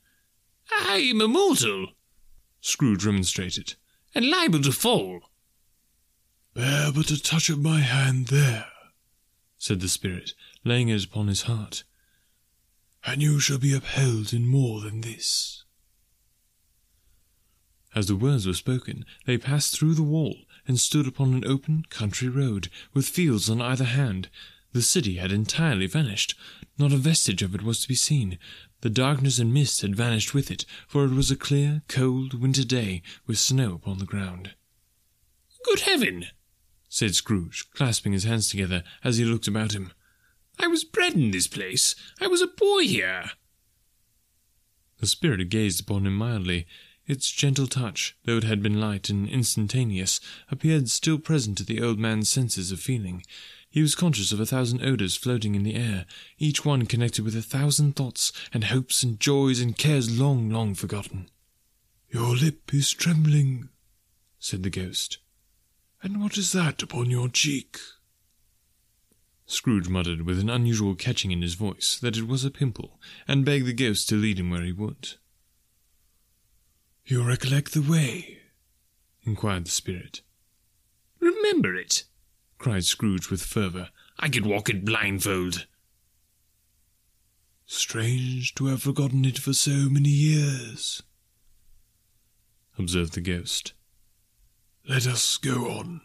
I 0.72 0.98
am 0.98 1.22
immortal, 1.22 1.88
Scrooge 2.62 3.06
remonstrated 3.06 3.76
and 4.14 4.30
liable 4.30 4.62
to 4.62 4.72
fall. 4.72 5.22
Bear 6.54 6.92
but 6.92 7.12
a 7.12 7.22
touch 7.22 7.50
of 7.50 7.62
my 7.62 7.80
hand 7.80 8.28
there, 8.28 8.66
said 9.58 9.80
the 9.80 9.88
spirit, 9.88 10.34
laying 10.64 10.90
it 10.90 11.06
upon 11.06 11.28
his 11.28 11.44
heart, 11.44 11.84
and 13.08 13.22
you 13.22 13.40
shall 13.40 13.58
be 13.58 13.74
upheld 13.74 14.34
in 14.34 14.46
more 14.46 14.82
than 14.82 15.00
this. 15.00 15.64
As 17.96 18.08
the 18.08 18.18
words 18.18 18.46
were 18.46 18.54
spoken, 18.54 19.06
they 19.26 19.38
passed 19.38 19.74
through 19.74 19.94
the 19.94 20.04
wall 20.04 20.36
and 20.68 20.78
stood 20.78 21.08
upon 21.08 21.34
an 21.34 21.48
open 21.48 21.86
country 21.90 22.28
road, 22.28 22.68
with 22.94 23.08
fields 23.08 23.50
on 23.50 23.62
either 23.62 23.86
hand. 23.86 24.28
The 24.74 24.82
city 24.82 25.16
had 25.16 25.32
entirely 25.32 25.88
vanished. 25.88 26.36
Not 26.78 26.92
a 26.92 26.98
vestige 26.98 27.42
of 27.42 27.56
it 27.56 27.64
was 27.64 27.80
to 27.80 27.88
be 27.88 27.96
seen. 27.96 28.38
The 28.82 28.90
darkness 28.90 29.40
and 29.40 29.54
mist 29.54 29.82
had 29.82 29.96
vanished 29.96 30.34
with 30.34 30.52
it, 30.52 30.66
for 30.86 31.06
it 31.06 31.12
was 31.12 31.32
a 31.32 31.38
clear, 31.38 31.84
cold 31.88 32.34
winter 32.34 32.66
day, 32.66 33.02
with 33.26 33.40
snow 33.40 33.76
upon 33.76 34.00
the 34.00 34.06
ground. 34.06 34.54
Good 35.64 35.80
heaven! 35.80 36.26
said 36.90 37.16
Scrooge, 37.16 37.72
clasping 37.72 38.12
his 38.12 38.26
hands 38.26 38.50
together 38.50 38.84
as 39.02 39.18
he 39.18 39.24
looked 39.24 39.48
about 39.48 39.72
him. 39.72 39.94
I 40.60 40.68
was 40.68 40.84
bred 40.84 41.14
in 41.14 41.32
this 41.32 41.48
place. 41.48 41.96
I 42.20 42.28
was 42.28 42.42
a 42.42 42.48
boy 42.48 42.82
here. 42.82 43.32
The 45.00 45.08
spirit 45.08 45.48
gazed 45.50 45.82
upon 45.82 46.08
him 46.08 46.16
mildly. 46.16 46.66
Its 47.06 47.32
gentle 47.32 47.68
touch, 47.68 48.18
though 48.26 48.38
it 48.38 48.44
had 48.44 48.62
been 48.62 48.82
light 48.82 49.10
and 49.10 49.30
instantaneous, 49.30 50.20
appeared 50.52 50.90
still 50.90 51.20
present 51.20 51.58
to 51.58 51.64
the 51.64 51.82
old 51.82 52.00
man's 52.00 52.30
senses 52.30 52.72
of 52.72 52.82
feeling. 52.82 53.24
He 53.70 53.82
was 53.82 53.96
conscious 53.96 54.32
of 54.32 54.40
a 54.40 54.46
thousand 54.46 54.84
odours 54.84 55.16
floating 55.16 55.56
in 55.56 55.64
the 55.64 55.76
air, 55.76 56.06
each 56.38 56.66
one 56.66 56.86
connected 56.86 57.24
with 57.24 57.36
a 57.36 57.42
thousand 57.42 57.96
thoughts 57.96 58.34
and 58.52 58.66
hopes 58.66 59.04
and 59.04 59.20
joys 59.20 59.62
and 59.62 59.78
cares 59.78 60.20
long, 60.20 60.50
long 60.50 60.74
forgotten. 60.74 61.30
Your 62.10 62.36
lip 62.36 62.74
is 62.74 62.92
trembling, 62.92 63.70
said 64.40 64.64
the 64.64 64.70
ghost. 64.70 65.20
And 66.02 66.22
what 66.22 66.38
is 66.38 66.52
that 66.52 66.82
upon 66.82 67.10
your 67.10 67.30
cheek? 67.30 67.78
Scrooge 69.48 69.88
muttered 69.88 70.24
with 70.24 70.40
an 70.40 70.50
unusual 70.50 70.94
catching 70.94 71.32
in 71.32 71.42
his 71.42 71.54
voice 71.54 71.98
that 72.02 72.18
it 72.18 72.28
was 72.28 72.44
a 72.44 72.52
pimple, 72.52 73.00
and 73.28 73.46
begged 73.46 73.66
the 73.66 73.74
ghost 73.74 74.10
to 74.10 74.16
lead 74.16 74.40
him 74.40 74.50
where 74.50 74.64
he 74.64 74.74
would. 74.74 75.14
You 77.06 77.24
recollect 77.24 77.74
the 77.74 77.82
way? 77.82 78.40
inquired 79.24 79.66
the 79.66 79.72
spirit. 79.72 80.22
Remember 81.22 81.74
it, 81.74 82.04
cried 82.58 82.84
Scrooge 82.84 83.30
with 83.30 83.42
fervour. 83.42 83.90
I 84.20 84.28
could 84.28 84.46
walk 84.46 84.70
it 84.70 84.84
blindfold. 84.84 85.66
Strange 87.66 88.54
to 88.56 88.66
have 88.66 88.84
forgotten 88.84 89.24
it 89.24 89.38
for 89.38 89.54
so 89.54 89.90
many 89.90 90.10
years, 90.10 91.04
observed 92.78 93.14
the 93.14 93.22
ghost. 93.22 93.74
Let 94.88 95.08
us 95.08 95.38
go 95.38 95.70
on. 95.70 96.02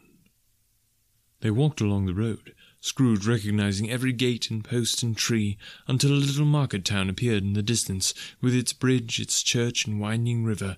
They 1.41 1.51
walked 1.51 1.81
along 1.81 2.07
the 2.07 2.15
road, 2.15 2.55
Scrooge 2.85 3.29
recognizing 3.29 3.89
every 3.89 4.13
gate 4.13 4.51
and 4.51 4.65
post 4.65 5.05
and 5.05 5.17
tree, 5.17 5.57
until 5.87 6.11
a 6.11 6.15
little 6.15 6.45
market 6.45 6.85
town 6.85 7.09
appeared 7.09 7.45
in 7.45 7.53
the 7.53 7.63
distance, 7.63 8.13
with 8.41 8.57
its 8.57 8.73
bridge, 8.73 9.21
its 9.21 9.41
church, 9.41 9.87
and 9.87 10.01
winding 10.01 10.43
river. 10.43 10.77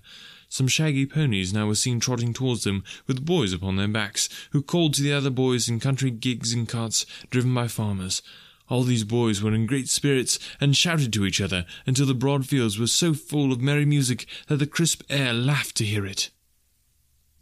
Some 0.50 0.68
shaggy 0.68 1.06
ponies 1.06 1.54
now 1.54 1.66
were 1.66 1.74
seen 1.74 2.00
trotting 2.00 2.34
towards 2.34 2.64
them, 2.64 2.84
with 3.06 3.24
boys 3.24 3.54
upon 3.54 3.76
their 3.76 3.88
backs, 3.88 4.28
who 4.50 4.60
called 4.60 4.92
to 4.94 5.02
the 5.02 5.14
other 5.14 5.30
boys 5.30 5.66
in 5.66 5.80
country 5.80 6.10
gigs 6.10 6.52
and 6.52 6.68
carts 6.68 7.06
driven 7.30 7.54
by 7.54 7.68
farmers. 7.68 8.20
All 8.68 8.82
these 8.82 9.04
boys 9.04 9.40
were 9.40 9.54
in 9.54 9.64
great 9.64 9.88
spirits, 9.88 10.38
and 10.60 10.76
shouted 10.76 11.10
to 11.14 11.24
each 11.24 11.40
other, 11.40 11.64
until 11.86 12.04
the 12.04 12.12
broad 12.12 12.46
fields 12.46 12.78
were 12.78 12.86
so 12.86 13.14
full 13.14 13.50
of 13.50 13.62
merry 13.62 13.86
music 13.86 14.26
that 14.48 14.58
the 14.58 14.66
crisp 14.66 15.02
air 15.08 15.32
laughed 15.32 15.76
to 15.76 15.86
hear 15.86 16.04
it. 16.04 16.28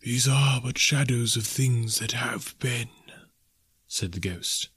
These 0.03 0.29
are 0.29 0.61
but 0.61 0.79
shadows 0.79 1.37
of 1.37 1.47
things 1.47 1.99
that 1.99 2.13
have 2.13 2.55
been, 2.61 2.91
said 3.93 4.13
the 4.13 4.21
ghost. 4.21 4.71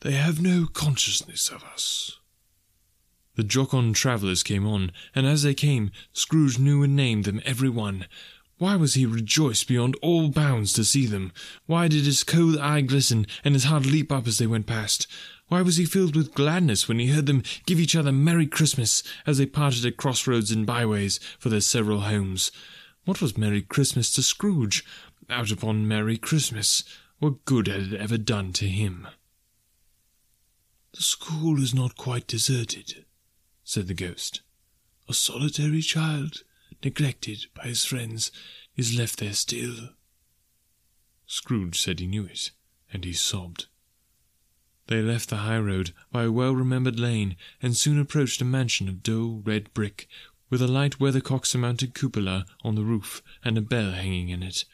They 0.00 0.10
have 0.10 0.42
no 0.42 0.66
consciousness 0.66 1.48
of 1.48 1.62
us. 1.62 2.18
The 3.36 3.44
jocund 3.44 3.94
travellers 3.94 4.42
came 4.42 4.66
on, 4.66 4.90
and 5.14 5.28
as 5.28 5.44
they 5.44 5.54
came, 5.54 5.92
Scrooge 6.12 6.58
knew 6.58 6.82
and 6.82 6.96
named 6.96 7.24
them 7.24 7.40
every 7.44 7.68
one. 7.68 8.06
Why 8.58 8.74
was 8.74 8.94
he 8.94 9.06
rejoiced 9.06 9.68
beyond 9.68 9.96
all 10.02 10.28
bounds 10.28 10.72
to 10.72 10.84
see 10.84 11.06
them? 11.06 11.30
Why 11.66 11.86
did 11.86 12.04
his 12.04 12.24
cold 12.24 12.58
eye 12.58 12.80
glisten 12.80 13.28
and 13.44 13.54
his 13.54 13.64
heart 13.64 13.86
leap 13.86 14.10
up 14.10 14.26
as 14.26 14.38
they 14.38 14.48
went 14.48 14.66
past? 14.66 15.06
Why 15.46 15.62
was 15.62 15.76
he 15.76 15.84
filled 15.84 16.16
with 16.16 16.34
gladness 16.34 16.88
when 16.88 16.98
he 16.98 17.12
heard 17.12 17.26
them 17.26 17.44
give 17.64 17.78
each 17.78 17.94
other 17.94 18.10
Merry 18.10 18.48
Christmas 18.48 19.04
as 19.24 19.38
they 19.38 19.46
parted 19.46 19.86
at 19.86 19.96
crossroads 19.96 20.50
and 20.50 20.66
byways 20.66 21.20
for 21.38 21.48
their 21.48 21.60
several 21.60 22.00
homes? 22.00 22.50
What 23.04 23.22
was 23.22 23.38
Merry 23.38 23.62
Christmas 23.62 24.12
to 24.14 24.22
Scrooge? 24.22 24.84
Out 25.30 25.52
upon 25.52 25.86
Merry 25.86 26.16
Christmas. 26.16 26.82
What 27.18 27.46
good 27.46 27.66
had 27.66 27.92
it 27.92 28.00
ever 28.00 28.18
done 28.18 28.52
to 28.54 28.68
him? 28.68 29.08
The 30.92 31.02
school 31.02 31.62
is 31.62 31.74
not 31.74 31.96
quite 31.96 32.26
deserted, 32.26 33.06
said 33.64 33.86
the 33.86 33.94
ghost. 33.94 34.42
A 35.08 35.14
solitary 35.14 35.80
child, 35.80 36.42
neglected 36.84 37.46
by 37.54 37.64
his 37.64 37.84
friends, 37.84 38.30
is 38.76 38.98
left 38.98 39.18
there 39.18 39.32
still. 39.32 39.90
Scrooge 41.26 41.80
said 41.80 42.00
he 42.00 42.06
knew 42.06 42.26
it, 42.26 42.50
and 42.92 43.04
he 43.04 43.14
sobbed. 43.14 43.66
They 44.88 45.00
left 45.00 45.30
the 45.30 45.38
high 45.38 45.58
road 45.58 45.92
by 46.12 46.24
a 46.24 46.32
well 46.32 46.54
remembered 46.54 47.00
lane, 47.00 47.36
and 47.62 47.76
soon 47.76 47.98
approached 47.98 48.42
a 48.42 48.44
mansion 48.44 48.88
of 48.88 49.02
dull 49.02 49.42
red 49.44 49.72
brick, 49.72 50.06
with 50.50 50.60
a 50.60 50.68
light 50.68 51.00
weathercock 51.00 51.46
surmounted 51.46 51.94
cupola 51.94 52.46
on 52.62 52.74
the 52.74 52.84
roof, 52.84 53.22
and 53.42 53.56
a 53.56 53.62
bell 53.62 53.92
hanging 53.92 54.28
in 54.28 54.42
it. 54.42 54.64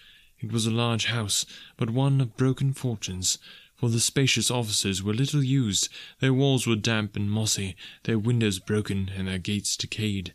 It 0.43 0.51
was 0.51 0.67
a 0.67 0.73
large 0.73 1.07
house, 1.07 1.47
but 1.77 1.91
one 1.91 2.21
of 2.21 2.37
broken 2.37 2.73
fortunes, 2.73 3.39
for 3.77 3.89
the 3.89 4.01
spacious 4.01 4.51
offices 4.51 5.01
were 5.01 5.15
little 5.15 5.43
used, 5.43 5.89
their 6.19 6.35
walls 6.35 6.67
were 6.67 6.75
damp 6.75 7.15
and 7.15 7.31
mossy, 7.31 7.77
their 8.03 8.19
windows 8.19 8.59
broken, 8.59 9.09
and 9.15 9.29
their 9.29 9.39
gates 9.39 9.77
decayed. 9.77 10.35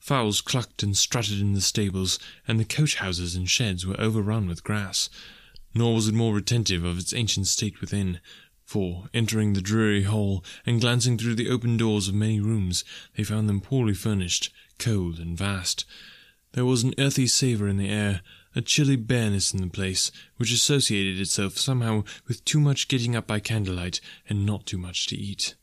Fowls 0.00 0.40
clucked 0.40 0.82
and 0.82 0.96
strutted 0.96 1.40
in 1.40 1.52
the 1.52 1.60
stables, 1.60 2.18
and 2.48 2.58
the 2.58 2.64
coach 2.64 2.96
houses 2.96 3.36
and 3.36 3.48
sheds 3.48 3.86
were 3.86 4.00
overrun 4.00 4.48
with 4.48 4.64
grass. 4.64 5.08
Nor 5.72 5.94
was 5.94 6.08
it 6.08 6.14
more 6.14 6.34
retentive 6.34 6.82
of 6.82 6.98
its 6.98 7.14
ancient 7.14 7.46
state 7.46 7.80
within, 7.80 8.18
for, 8.64 9.08
entering 9.14 9.52
the 9.52 9.60
dreary 9.60 10.02
hall, 10.02 10.44
and 10.66 10.80
glancing 10.80 11.16
through 11.16 11.36
the 11.36 11.48
open 11.48 11.76
doors 11.76 12.08
of 12.08 12.14
many 12.14 12.40
rooms, 12.40 12.84
they 13.16 13.22
found 13.22 13.48
them 13.48 13.60
poorly 13.60 13.94
furnished, 13.94 14.52
cold, 14.78 15.20
and 15.20 15.38
vast. 15.38 15.84
There 16.52 16.64
was 16.64 16.82
an 16.82 16.94
earthy 16.98 17.28
savour 17.28 17.68
in 17.68 17.76
the 17.76 17.88
air, 17.88 18.22
a 18.54 18.60
chilly 18.60 18.96
bareness 18.96 19.52
in 19.52 19.60
the 19.60 19.68
place, 19.68 20.10
which 20.36 20.52
associated 20.52 21.20
itself 21.20 21.58
somehow 21.58 22.04
with 22.26 22.44
too 22.44 22.60
much 22.60 22.88
getting 22.88 23.16
up 23.16 23.26
by 23.26 23.40
candlelight 23.40 24.00
and 24.28 24.46
not 24.46 24.66
too 24.66 24.78
much 24.78 25.06
to 25.06 25.16
eat. 25.16 25.54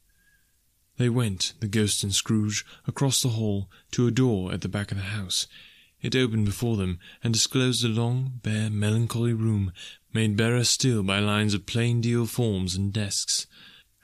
They 0.97 1.09
went, 1.09 1.53
the 1.59 1.67
ghost 1.67 2.03
and 2.03 2.13
Scrooge, 2.13 2.65
across 2.85 3.21
the 3.21 3.29
hall 3.29 3.69
to 3.91 4.07
a 4.07 4.11
door 4.11 4.51
at 4.51 4.61
the 4.61 4.67
back 4.67 4.91
of 4.91 4.97
the 4.97 5.03
house. 5.03 5.47
It 6.01 6.15
opened 6.15 6.45
before 6.45 6.77
them 6.77 6.99
and 7.23 7.33
disclosed 7.33 7.83
a 7.85 7.89
long, 7.89 8.39
bare, 8.43 8.69
melancholy 8.69 9.33
room, 9.33 9.71
made 10.13 10.35
barer 10.35 10.63
still 10.63 11.03
by 11.03 11.19
lines 11.19 11.53
of 11.53 11.65
plain 11.65 12.01
deal 12.01 12.25
forms 12.25 12.75
and 12.75 12.91
desks. 12.91 13.47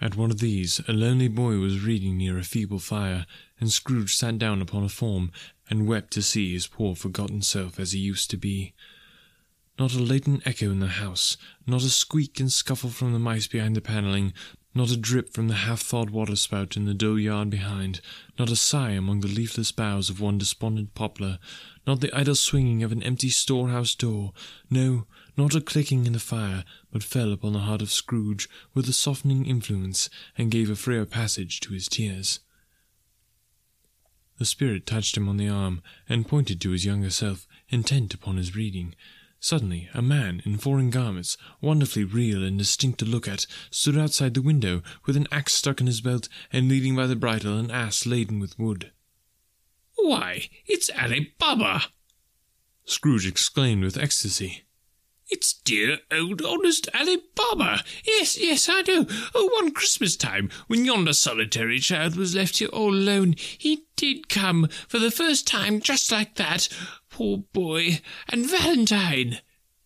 At 0.02 0.16
one 0.16 0.32
of 0.32 0.40
these, 0.40 0.82
a 0.88 0.94
lonely 0.94 1.30
boy 1.30 1.58
was 1.58 1.84
reading 1.84 2.18
near 2.18 2.38
a 2.38 2.44
feeble 2.44 2.80
fire, 2.80 3.26
and 3.60 3.72
Scrooge 3.72 4.16
sat 4.16 4.38
down 4.38 4.62
upon 4.62 4.84
a 4.84 4.90
form 4.90 5.32
and 5.70 5.88
wept 5.88 6.12
to 6.14 6.22
see 6.22 6.54
his 6.54 6.68
poor 6.68 6.96
forgotten 6.96 7.42
self 7.42 7.80
as 7.80 7.94
he 7.94 8.00
used 8.00 8.30
to 8.32 8.38
be. 8.38 8.74
Not 9.78 9.94
a 9.94 10.00
latent 10.00 10.46
echo 10.46 10.72
in 10.72 10.80
the 10.80 10.88
house, 10.88 11.38
not 11.68 11.84
a 11.84 11.90
squeak 11.90 12.40
and 12.40 12.52
scuffle 12.52 12.90
from 12.90 13.14
the 13.14 13.20
mice 13.20 13.48
behind 13.48 13.76
the 13.76 13.82
panelling, 13.82 14.34
not 14.74 14.92
a 14.92 14.98
drip 14.98 15.34
from 15.34 15.48
the 15.48 15.56
half-thawed 15.56 16.10
water-spout 16.10 16.76
in 16.76 16.86
the 16.86 16.94
dull 16.94 17.18
yard 17.18 17.50
behind, 17.50 18.02
not 18.38 18.50
a 18.50 18.56
sigh 18.58 18.92
among 18.92 19.22
the 19.22 19.28
leafless 19.28 19.72
boughs 19.72 20.10
of 20.10 20.20
one 20.20 20.38
despondent 20.38 20.94
poplar, 20.94 21.40
not 21.88 22.02
the 22.02 22.14
idle 22.14 22.36
swinging 22.36 22.84
of 22.84 22.92
an 22.92 23.02
empty 23.04 23.30
storehouse 23.30 23.96
door, 23.96 24.34
no, 24.70 25.08
not 25.38 25.56
a 25.56 25.62
clicking 25.62 26.06
in 26.06 26.14
the 26.14 26.20
fire, 26.20 26.66
but 26.92 27.04
fell 27.04 27.32
upon 27.32 27.54
the 27.54 27.60
heart 27.60 27.82
of 27.82 27.92
Scrooge 27.92 28.50
with 28.74 28.88
a 28.90 28.94
softening 28.94 29.46
influence, 29.46 30.10
and 30.38 30.52
gave 30.52 30.70
a 30.70 30.76
freer 30.76 31.06
passage 31.06 31.62
to 31.62 31.74
his 31.74 31.88
tears. 31.88 32.40
The 34.38 34.46
spirit 34.46 34.86
touched 34.86 35.16
him 35.16 35.30
on 35.30 35.38
the 35.38 35.48
arm, 35.48 35.82
and 36.10 36.28
pointed 36.28 36.60
to 36.62 36.72
his 36.72 36.86
younger 36.86 37.10
self, 37.10 37.48
intent 37.70 38.14
upon 38.14 38.38
his 38.38 38.56
reading. 38.56 38.96
Suddenly, 39.40 39.90
a 39.94 40.02
man 40.02 40.42
in 40.44 40.58
foreign 40.58 40.90
garments, 40.90 41.38
wonderfully 41.62 42.04
real 42.04 42.44
and 42.44 42.58
distinct 42.58 43.00
to 43.00 43.06
look 43.06 43.28
at, 43.28 43.46
stood 43.70 43.98
outside 43.98 44.34
the 44.34 44.42
window, 44.42 44.82
with 45.06 45.16
an 45.16 45.28
axe 45.32 45.54
stuck 45.54 45.80
in 45.80 45.88
his 45.88 46.02
belt, 46.02 46.28
and 46.52 46.68
leading 46.68 46.96
by 46.96 47.08
the 47.08 47.16
bridle 47.16 47.58
an 47.58 47.72
ass 47.72 48.06
laden 48.06 48.40
with 48.40 48.60
wood. 48.60 48.92
Why, 49.96 50.50
it's 50.66 50.90
Ali 51.00 51.34
Baba! 51.40 51.86
Scrooge 52.86 53.26
exclaimed 53.26 53.84
with 53.84 53.98
ecstasy. 53.98 54.65
It's 55.28 55.54
dear 55.54 56.00
old 56.12 56.44
honest 56.44 56.88
Ali 56.94 57.18
Baba. 57.36 57.84
Yes, 58.06 58.38
yes, 58.40 58.70
I 58.70 58.82
know. 58.82 59.08
Oh, 59.34 59.50
one 59.56 59.72
Christmas 59.72 60.16
time, 60.16 60.52
when 60.68 60.86
yonder 60.86 61.14
solitary 61.14 61.80
child 61.80 62.16
was 62.16 62.36
left 62.36 62.60
here 62.60 62.68
all 62.68 62.94
alone, 62.94 63.34
he 63.38 63.86
did 63.96 64.30
come 64.30 64.68
for 64.88 65.00
the 65.00 65.10
first 65.10 65.48
time 65.48 65.82
just 65.82 66.12
like 66.12 66.36
that. 66.36 66.70
Poor 67.10 67.40
boy. 67.40 68.02
And 68.30 68.48
Valentine, 68.48 69.40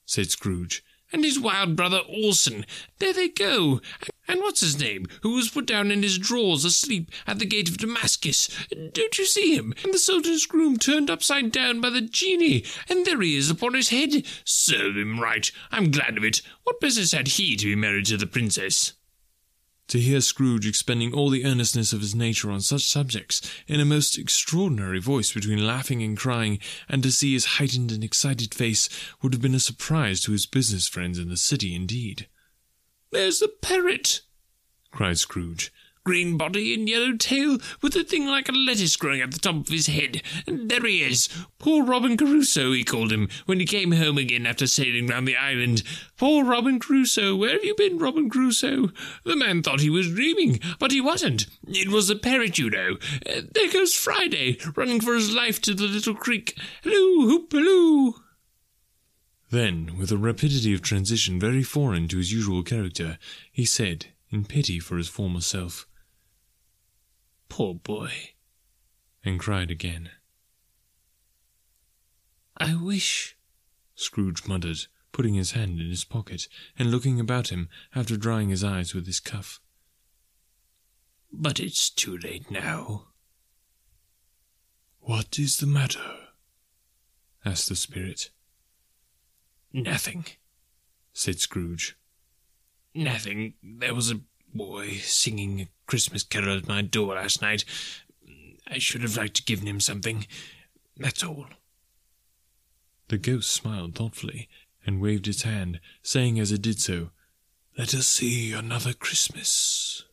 said 0.06 0.30
Scrooge, 0.30 0.84
and 1.14 1.24
his 1.24 1.40
wild 1.40 1.76
brother 1.76 2.02
Orson. 2.08 2.66
There 3.00 3.14
they 3.14 3.30
go. 3.30 3.80
And 4.30 4.42
what's 4.42 4.62
his 4.62 4.80
name, 4.80 5.08
who 5.24 5.34
was 5.34 5.50
put 5.50 5.66
down 5.66 5.90
in 5.90 6.04
his 6.04 6.20
drawers 6.20 6.64
asleep 6.64 7.10
at 7.26 7.40
the 7.40 7.48
gate 7.48 7.68
of 7.68 7.80
Damascus? 7.80 8.48
Don't 8.70 9.18
you 9.18 9.26
see 9.26 9.56
him? 9.56 9.74
And 9.84 9.92
the 9.92 9.98
Sultan's 9.98 10.46
groom 10.46 10.78
turned 10.78 11.10
upside 11.10 11.52
down 11.52 11.82
by 11.82 11.90
the 11.90 12.02
genie, 12.02 12.64
and 12.88 13.08
there 13.08 13.22
he 13.22 13.36
is 13.36 13.50
upon 13.50 13.74
his 13.74 13.90
head. 13.90 14.24
Serve 14.46 14.98
him 14.98 15.20
right. 15.20 15.52
I'm 15.72 15.90
glad 15.90 16.16
of 16.16 16.24
it. 16.24 16.44
What 16.64 16.80
business 16.80 17.12
had 17.12 17.28
he 17.28 17.56
to 17.56 17.66
be 17.66 17.76
married 17.76 18.06
to 18.06 18.18
the 18.18 18.28
princess? 18.28 18.94
To 19.88 20.00
hear 20.00 20.22
Scrooge 20.22 20.68
expending 20.68 21.12
all 21.12 21.32
the 21.32 21.44
earnestness 21.44 21.92
of 21.92 22.02
his 22.02 22.14
nature 22.14 22.52
on 22.52 22.62
such 22.62 22.84
subjects, 22.84 23.42
in 23.68 23.80
a 23.80 23.86
most 23.86 24.16
extraordinary 24.16 25.00
voice 25.00 25.34
between 25.34 25.66
laughing 25.66 26.04
and 26.04 26.16
crying, 26.16 26.60
and 26.88 27.02
to 27.02 27.12
see 27.12 27.34
his 27.34 27.46
heightened 27.58 27.92
and 27.92 28.04
excited 28.04 28.54
face, 28.54 28.90
would 29.24 29.34
have 29.34 29.42
been 29.42 29.56
a 29.56 29.60
surprise 29.60 30.22
to 30.22 30.34
his 30.34 30.46
business 30.46 30.88
friends 30.88 31.18
in 31.18 31.30
the 31.30 31.36
city 31.36 31.74
indeed. 31.74 32.28
There's 33.12 33.40
the 33.40 33.48
parrot, 33.48 34.22
cried 34.92 35.18
Scrooge. 35.18 35.74
Green 36.06 36.38
body 36.38 36.74
and 36.74 36.88
yellow 36.88 37.16
tail, 37.16 37.58
with 37.82 37.96
a 37.96 38.04
thing 38.04 38.26
like 38.26 38.48
a 38.48 38.52
lettuce 38.52 38.96
growing 38.96 39.22
at 39.22 39.32
the 39.32 39.40
top 39.40 39.56
of 39.56 39.68
his 39.68 39.88
head. 39.88 40.22
And 40.48 40.70
there 40.70 40.86
he 40.86 41.04
is. 41.04 41.28
Poor 41.60 41.84
Robin 41.84 42.18
Crusoe, 42.18 42.72
he 42.72 42.84
called 42.84 43.12
him, 43.12 43.28
when 43.46 43.60
he 43.60 43.66
came 43.66 43.92
home 43.92 44.18
again 44.18 44.46
after 44.46 44.66
sailing 44.66 45.08
round 45.08 45.28
the 45.28 45.36
island. 45.36 45.84
Poor 46.18 46.46
Robin 46.46 46.80
Crusoe, 46.80 47.36
where 47.36 47.52
have 47.52 47.64
you 47.64 47.76
been, 47.76 48.00
Robin 48.00 48.30
Crusoe? 48.30 48.92
The 49.26 49.36
man 49.36 49.62
thought 49.62 49.82
he 49.82 49.90
was 49.90 50.10
dreaming, 50.10 50.60
but 50.80 50.92
he 50.92 51.02
wasn't. 51.02 51.48
It 51.68 51.90
was 51.90 52.08
the 52.08 52.16
parrot, 52.16 52.58
you 52.58 52.70
know. 52.70 52.98
Uh, 53.28 53.42
there 53.52 53.70
goes 53.70 53.94
Friday, 53.94 54.58
running 54.76 55.02
for 55.02 55.16
his 55.16 55.34
life 55.34 55.62
to 55.64 55.74
the 55.74 55.84
little 55.84 56.16
creek. 56.16 56.58
Halloo, 56.84 57.28
hoop, 57.28 57.52
halloo! 57.52 58.14
Then, 59.50 59.98
with 59.98 60.12
a 60.12 60.18
rapidity 60.18 60.74
of 60.74 60.82
transition 60.82 61.40
very 61.40 61.64
foreign 61.64 62.08
to 62.10 62.18
his 62.18 62.32
usual 62.32 62.62
character, 62.64 63.18
he 63.52 63.66
said, 63.66 64.08
in 64.30 64.46
pity 64.46 64.80
for 64.80 64.98
his 64.98 65.08
former 65.08 65.42
self, 65.42 65.88
Poor 67.50 67.74
boy. 67.74 68.36
and 69.26 69.40
cried 69.40 69.72
again. 69.72 70.12
I 72.58 72.76
wish. 72.76 73.36
Scrooge 73.96 74.48
muttered, 74.48 74.86
putting 75.12 75.34
his 75.34 75.52
hand 75.52 75.80
in 75.80 75.90
his 75.90 76.04
pocket, 76.04 76.48
and 76.78 76.92
looking 76.92 77.20
about 77.20 77.50
him 77.50 77.70
after 77.96 78.18
drying 78.18 78.50
his 78.50 78.64
eyes 78.64 78.94
with 78.94 79.08
his 79.08 79.20
cuff. 79.20 79.60
But 81.32 81.60
it's 81.60 81.90
too 81.90 82.18
late 82.18 82.52
now. 82.52 83.08
What 85.00 85.40
is 85.40 85.58
the 85.58 85.68
matter? 85.68 86.28
asked 87.44 87.70
the 87.70 87.76
spirit. 87.76 88.30
Nothing. 89.74 90.26
said 91.14 91.40
Scrooge. 91.40 91.96
Nothing. 92.94 93.54
There 93.62 93.94
was 93.94 94.12
a 94.12 94.22
boy 94.54 94.94
singing 95.02 95.62
a 95.62 95.68
Christmas 95.86 96.24
carol 96.24 96.58
at 96.58 96.68
my 96.68 96.82
door 96.82 97.16
last 97.16 97.42
night. 97.42 97.66
I 98.68 98.80
should 98.80 99.02
have 99.02 99.18
liked 99.18 99.36
to 99.38 99.44
given 99.44 99.68
him 99.68 99.80
something. 99.80 100.28
That's 100.98 101.24
all. 101.24 101.48
The 103.10 103.18
ghost 103.18 103.52
smiled 103.52 103.96
thoughtfully 103.96 104.50
and 104.86 105.02
waved 105.02 105.28
its 105.28 105.44
hand, 105.44 105.80
saying 106.02 106.40
as 106.40 106.52
it 106.52 106.62
did 106.62 106.80
so, 106.80 107.10
Let 107.78 107.94
us 107.94 108.08
see 108.08 108.54
another 108.54 108.94
Christmas. 108.94 110.04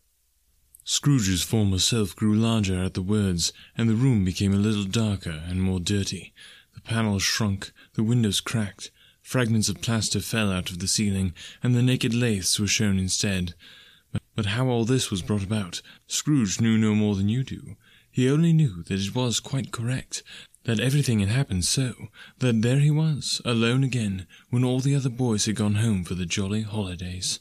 Scrooge's 0.85 1.43
former 1.43 1.79
self 1.79 2.15
grew 2.15 2.35
larger 2.35 2.83
at 2.83 2.95
the 2.95 3.03
words, 3.03 3.53
and 3.77 3.89
the 3.89 3.95
room 3.95 4.25
became 4.25 4.55
a 4.55 4.59
little 4.59 4.85
darker 4.85 5.43
and 5.47 5.63
more 5.63 5.81
dirty. 5.81 6.33
The 6.75 6.81
panels 6.81 7.23
shrunk, 7.23 7.73
the 7.95 8.03
windows 8.03 8.41
cracked, 8.41 8.91
fragments 9.27 9.69
of 9.69 9.81
plaster 9.81 10.21
fell 10.21 10.53
out 10.53 10.71
of 10.71 10.79
the 10.79 10.87
ceiling, 10.87 11.35
and 11.61 11.75
the 11.75 11.83
naked 11.83 12.15
laths 12.15 12.61
were 12.61 12.67
shown 12.69 12.97
instead. 12.97 13.55
But, 14.37 14.47
how 14.47 14.69
all 14.69 14.85
this 14.85 15.11
was 15.11 15.21
brought 15.21 15.43
about, 15.43 15.83
Scrooge 16.07 16.61
knew 16.61 16.79
no 16.79 16.95
more 16.95 17.17
than 17.17 17.29
you 17.29 17.43
do. 17.43 17.77
He 18.13 18.31
only 18.31 18.53
knew 18.53 18.85
that 18.85 19.01
it 19.01 19.17
was 19.17 19.41
quite 19.41 19.73
correct, 19.73 20.23
that 20.63 20.79
everything 20.79 21.19
had 21.19 21.29
happened 21.29 21.65
so, 21.65 22.07
that 22.39 22.63
there 22.63 22.79
he 22.79 22.91
was, 22.93 23.43
alone 23.45 23.83
again, 23.83 24.29
when 24.51 24.63
all 24.63 24.79
the 24.79 24.95
other 24.95 25.11
boys 25.11 25.47
had 25.47 25.57
gone 25.57 25.75
home 25.75 26.05
for 26.05 26.15
the 26.15 26.25
jolly 26.25 26.63
holidays. 26.63 27.41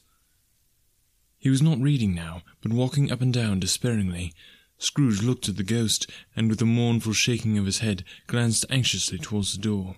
He 1.38 1.52
was 1.52 1.62
not 1.62 1.80
reading 1.80 2.16
now, 2.16 2.42
but 2.62 2.74
walking 2.74 3.12
up 3.12 3.22
and 3.22 3.32
down 3.32 3.60
despairingly. 3.60 4.34
Scrooge 4.80 5.22
looked 5.22 5.48
at 5.48 5.58
the 5.58 5.64
ghost, 5.64 6.10
and 6.36 6.50
with 6.50 6.64
a 6.64 6.66
mournful 6.66 7.14
shaking 7.14 7.60
of 7.60 7.68
his 7.68 7.80
head, 7.80 8.04
glanced 8.26 8.66
anxiously 8.72 9.20
towards 9.20 9.56
the 9.56 9.62
door. 9.62 9.98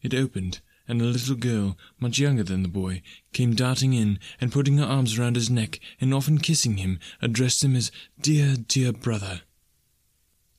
It 0.00 0.14
opened, 0.14 0.60
and 0.86 1.00
a 1.00 1.04
little 1.04 1.36
girl, 1.36 1.76
much 1.98 2.18
younger 2.18 2.42
than 2.42 2.62
the 2.62 2.68
boy, 2.68 3.02
came 3.32 3.54
darting 3.54 3.92
in, 3.92 4.18
and 4.40 4.52
putting 4.52 4.78
her 4.78 4.84
arms 4.84 5.18
round 5.18 5.36
his 5.36 5.50
neck, 5.50 5.80
and 6.00 6.12
often 6.12 6.38
kissing 6.38 6.76
him, 6.76 6.98
addressed 7.22 7.64
him 7.64 7.74
as 7.74 7.90
dear, 8.20 8.56
dear 8.56 8.92
brother. 8.92 9.42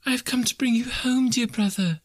I 0.05 0.12
have 0.12 0.25
come 0.25 0.44
to 0.44 0.55
bring 0.55 0.75
you 0.75 0.86
home, 0.86 1.29
dear 1.29 1.48
brother, 1.48 2.01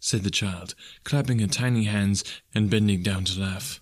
said 0.00 0.22
the 0.22 0.30
child, 0.30 0.74
clapping 1.04 1.40
her 1.40 1.46
tiny 1.46 1.84
hands 1.84 2.24
and 2.54 2.70
bending 2.70 3.02
down 3.02 3.24
to 3.24 3.40
laugh. 3.40 3.80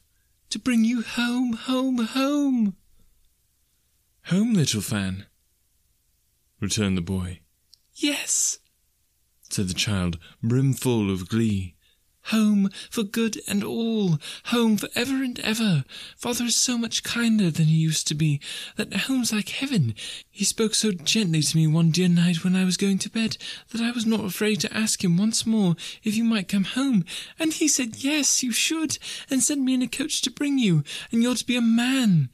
To 0.51 0.59
bring 0.59 0.85
you 0.85 1.03
home, 1.03 1.53
home, 1.53 1.99
home. 1.99 2.77
Home, 4.27 4.55
little 4.55 4.81
Fan, 4.81 5.27
returned 6.61 6.97
the 6.97 7.03
boy. 7.03 7.41
Yes, 7.95 8.59
said 9.51 9.69
the 9.69 9.75
child, 9.75 10.19
brimful 10.43 11.11
of 11.13 11.29
glee. 11.29 11.76
Home 12.31 12.71
for 12.91 13.05
good 13.05 13.41
and 13.47 13.63
all, 13.63 14.19
home 14.47 14.77
for 14.77 14.89
ever 14.97 15.23
and 15.23 15.39
ever. 15.41 15.85
Father 16.17 16.45
is 16.45 16.57
so 16.57 16.77
much 16.77 17.05
kinder 17.05 17.51
than 17.51 17.67
he 17.67 17.77
used 17.77 18.09
to 18.09 18.15
be, 18.15 18.41
that 18.77 18.93
home's 18.93 19.33
like 19.33 19.51
heaven. 19.51 19.95
He 20.31 20.45
spoke 20.45 20.75
so 20.75 20.91
gently 20.91 21.41
to 21.43 21.57
me 21.57 21.67
one 21.69 21.93
dear 21.93 22.09
night 22.09 22.43
when 22.43 22.57
I 22.57 22.65
was 22.65 22.77
going 22.77 22.99
to 22.99 23.11
bed, 23.11 23.37
that 23.71 23.81
I 23.81 23.93
was 23.93 24.07
not 24.07 24.25
afraid 24.25 24.61
to 24.61 24.77
ask 24.77 25.05
him 25.05 25.17
once 25.17 25.47
more 25.47 25.77
if 26.03 26.17
you 26.17 26.25
might 26.25 26.49
come 26.49 26.65
home, 26.65 27.05
and 27.39 27.53
he 27.53 27.69
said 27.69 28.03
yes, 28.03 28.43
you 28.43 28.51
should, 28.51 28.99
and 29.31 29.43
sent 29.43 29.61
me 29.61 29.75
in 29.75 29.83
a 29.83 29.89
coach 29.89 30.21
to 30.23 30.31
bring 30.31 30.59
you, 30.59 30.83
and 31.13 31.23
you're 31.23 31.37
to 31.37 31.47
be 31.47 31.57
a 31.57 31.61
man, 31.61 32.31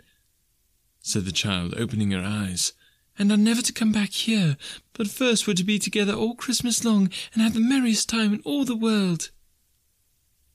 said 1.00 1.26
the 1.26 1.32
child, 1.32 1.74
opening 1.76 2.12
her 2.12 2.22
eyes. 2.24 2.72
And 3.18 3.30
are 3.30 3.36
never 3.36 3.60
to 3.60 3.74
come 3.74 3.92
back 3.92 4.12
here, 4.12 4.56
but 4.94 5.06
first 5.06 5.46
we're 5.46 5.52
to 5.54 5.64
be 5.64 5.78
together 5.78 6.14
all 6.14 6.34
Christmas 6.34 6.82
long, 6.82 7.10
and 7.34 7.42
have 7.42 7.52
the 7.52 7.60
merriest 7.60 8.08
time 8.08 8.32
in 8.32 8.40
all 8.40 8.64
the 8.64 8.74
world. 8.74 9.30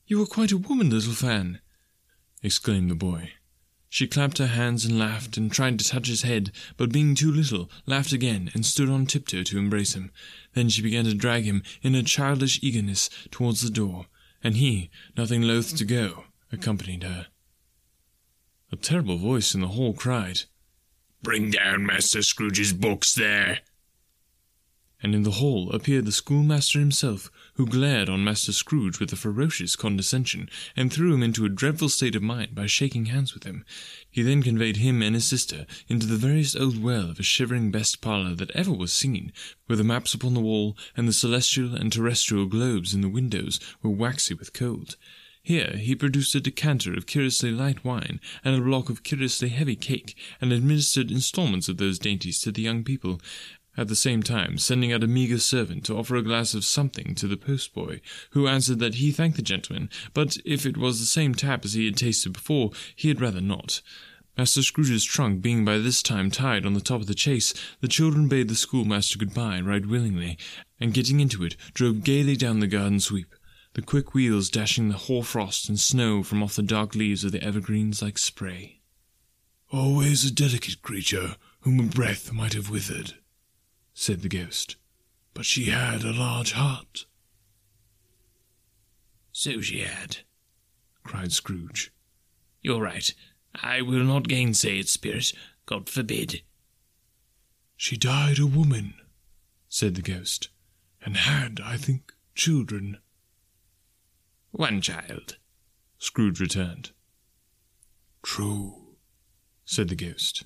You 0.08 0.22
are 0.22 0.26
quite 0.26 0.52
a 0.52 0.56
woman, 0.56 0.88
little 0.88 1.12
Fan, 1.12 1.60
exclaimed 2.42 2.90
the 2.90 2.94
boy. 2.94 3.32
She 3.90 4.06
clapped 4.06 4.38
her 4.38 4.46
hands 4.46 4.86
and 4.86 4.98
laughed, 4.98 5.36
and 5.36 5.52
tried 5.52 5.78
to 5.78 5.84
touch 5.84 6.08
his 6.08 6.22
head, 6.22 6.50
but 6.78 6.90
being 6.90 7.14
too 7.14 7.30
little, 7.30 7.70
laughed 7.84 8.14
again, 8.14 8.50
and 8.54 8.64
stood 8.64 8.88
on 8.88 9.04
tiptoe 9.04 9.42
to 9.42 9.58
embrace 9.58 9.94
him. 9.94 10.10
Then 10.54 10.70
she 10.70 10.80
began 10.80 11.04
to 11.04 11.12
drag 11.12 11.44
him, 11.44 11.62
in 11.82 11.92
her 11.92 12.02
childish 12.02 12.58
eagerness, 12.62 13.10
towards 13.30 13.60
the 13.60 13.68
door, 13.68 14.06
and 14.42 14.56
he, 14.56 14.88
nothing 15.14 15.42
loath 15.42 15.76
to 15.76 15.84
go, 15.84 16.24
accompanied 16.50 17.02
her. 17.02 17.26
A 18.72 18.76
terrible 18.76 19.18
voice 19.18 19.54
in 19.54 19.60
the 19.60 19.68
hall 19.68 19.92
cried, 19.92 20.44
Bring 21.22 21.50
down 21.50 21.84
Master 21.84 22.22
Scrooge's 22.22 22.72
books 22.72 23.14
there. 23.14 23.58
And 25.02 25.14
in 25.14 25.24
the 25.24 25.32
hall 25.32 25.70
appeared 25.70 26.06
the 26.06 26.12
schoolmaster 26.12 26.78
himself, 26.78 27.30
who 27.58 27.66
glared 27.66 28.08
on 28.08 28.22
Master 28.22 28.52
Scrooge 28.52 29.00
with 29.00 29.12
a 29.12 29.16
ferocious 29.16 29.74
condescension, 29.74 30.48
and 30.76 30.92
threw 30.92 31.12
him 31.12 31.24
into 31.24 31.44
a 31.44 31.48
dreadful 31.48 31.88
state 31.88 32.14
of 32.14 32.22
mind 32.22 32.54
by 32.54 32.66
shaking 32.66 33.06
hands 33.06 33.34
with 33.34 33.42
him. 33.42 33.64
He 34.08 34.22
then 34.22 34.44
conveyed 34.44 34.76
him 34.76 35.02
and 35.02 35.16
his 35.16 35.24
sister 35.24 35.66
into 35.88 36.06
the 36.06 36.16
veriest 36.16 36.56
old 36.56 36.80
well 36.80 37.10
of 37.10 37.18
a 37.18 37.24
shivering 37.24 37.72
best 37.72 38.00
parlour 38.00 38.36
that 38.36 38.52
ever 38.52 38.72
was 38.72 38.92
seen, 38.92 39.32
where 39.66 39.76
the 39.76 39.82
maps 39.82 40.14
upon 40.14 40.34
the 40.34 40.40
wall 40.40 40.76
and 40.96 41.08
the 41.08 41.12
celestial 41.12 41.74
and 41.74 41.92
terrestrial 41.92 42.46
globes 42.46 42.94
in 42.94 43.00
the 43.00 43.08
windows 43.08 43.58
were 43.82 43.90
waxy 43.90 44.34
with 44.34 44.52
cold. 44.52 44.94
Here 45.42 45.78
he 45.78 45.94
produced 45.96 46.34
a 46.34 46.40
decanter 46.40 46.92
of 46.92 47.06
curiously 47.06 47.50
light 47.50 47.82
wine 47.82 48.20
and 48.44 48.54
a 48.54 48.60
block 48.60 48.90
of 48.90 49.02
curiously 49.02 49.48
heavy 49.48 49.76
cake, 49.76 50.14
and 50.40 50.52
administered 50.52 51.10
instalments 51.10 51.68
of 51.68 51.78
those 51.78 51.98
dainties 51.98 52.40
to 52.42 52.52
the 52.52 52.62
young 52.62 52.84
people, 52.84 53.20
at 53.78 53.88
the 53.88 53.96
same 53.96 54.22
time 54.22 54.58
sending 54.58 54.92
out 54.92 55.04
a 55.04 55.06
meagre 55.06 55.38
servant 55.38 55.84
to 55.84 55.96
offer 55.96 56.16
a 56.16 56.22
glass 56.22 56.52
of 56.52 56.64
something 56.64 57.14
to 57.14 57.28
the 57.28 57.36
postboy, 57.36 58.00
who 58.30 58.48
answered 58.48 58.80
that 58.80 58.96
he 58.96 59.12
thanked 59.12 59.36
the 59.36 59.42
gentleman, 59.42 59.88
but 60.12 60.36
if 60.44 60.66
it 60.66 60.76
was 60.76 60.98
the 61.00 61.06
same 61.06 61.34
tap 61.34 61.64
as 61.64 61.74
he 61.74 61.86
had 61.86 61.96
tasted 61.96 62.32
before, 62.32 62.72
he 62.94 63.08
had 63.08 63.20
rather 63.20 63.40
not. 63.40 63.80
Master 64.36 64.62
Scrooge's 64.62 65.04
trunk 65.04 65.42
being 65.42 65.64
by 65.64 65.78
this 65.78 66.02
time 66.02 66.30
tied 66.30 66.66
on 66.66 66.74
the 66.74 66.80
top 66.80 67.00
of 67.00 67.06
the 67.06 67.16
chaise, 67.16 67.54
the 67.80 67.88
children 67.88 68.28
bade 68.28 68.48
the 68.48 68.54
schoolmaster 68.54 69.18
good-bye 69.18 69.60
right 69.60 69.86
willingly, 69.86 70.36
and 70.78 70.94
getting 70.94 71.20
into 71.20 71.42
it, 71.44 71.56
drove 71.72 72.04
gaily 72.04 72.36
down 72.36 72.60
the 72.60 72.66
garden 72.66 73.00
sweep, 73.00 73.34
the 73.74 73.82
quick 73.82 74.14
wheels 74.14 74.50
dashing 74.50 74.88
the 74.88 74.96
hoar-frost 74.96 75.68
and 75.68 75.78
snow 75.78 76.22
from 76.22 76.42
off 76.42 76.56
the 76.56 76.62
dark 76.62 76.94
leaves 76.94 77.24
of 77.24 77.32
the 77.32 77.42
evergreens 77.42 78.02
like 78.02 78.18
spray. 78.18 78.80
Always 79.72 80.24
a 80.24 80.32
delicate 80.32 80.82
creature 80.82 81.36
whom 81.60 81.80
a 81.80 81.84
breath 81.84 82.32
might 82.32 82.54
have 82.54 82.70
withered, 82.70 83.14
said 83.98 84.20
the 84.20 84.28
ghost, 84.28 84.76
but 85.34 85.44
she 85.44 85.64
had 85.64 86.04
a 86.04 86.12
large 86.12 86.52
heart. 86.52 87.04
So 89.32 89.60
she 89.60 89.80
had, 89.80 90.18
cried 91.02 91.32
Scrooge. 91.32 91.92
You're 92.62 92.80
right. 92.80 93.12
I 93.60 93.82
will 93.82 94.04
not 94.04 94.28
gainsay 94.28 94.78
it, 94.78 94.88
spirit. 94.88 95.32
God 95.66 95.88
forbid. 95.88 96.42
She 97.76 97.96
died 97.96 98.38
a 98.38 98.46
woman, 98.46 98.94
said 99.68 99.96
the 99.96 100.02
ghost, 100.02 100.48
and 101.04 101.16
had, 101.16 101.60
I 101.62 101.76
think, 101.76 102.12
children. 102.36 102.98
One 104.52 104.80
child, 104.80 105.38
Scrooge 105.98 106.38
returned. 106.38 106.92
True, 108.22 108.94
said 109.64 109.88
the 109.88 109.96
ghost. 109.96 110.44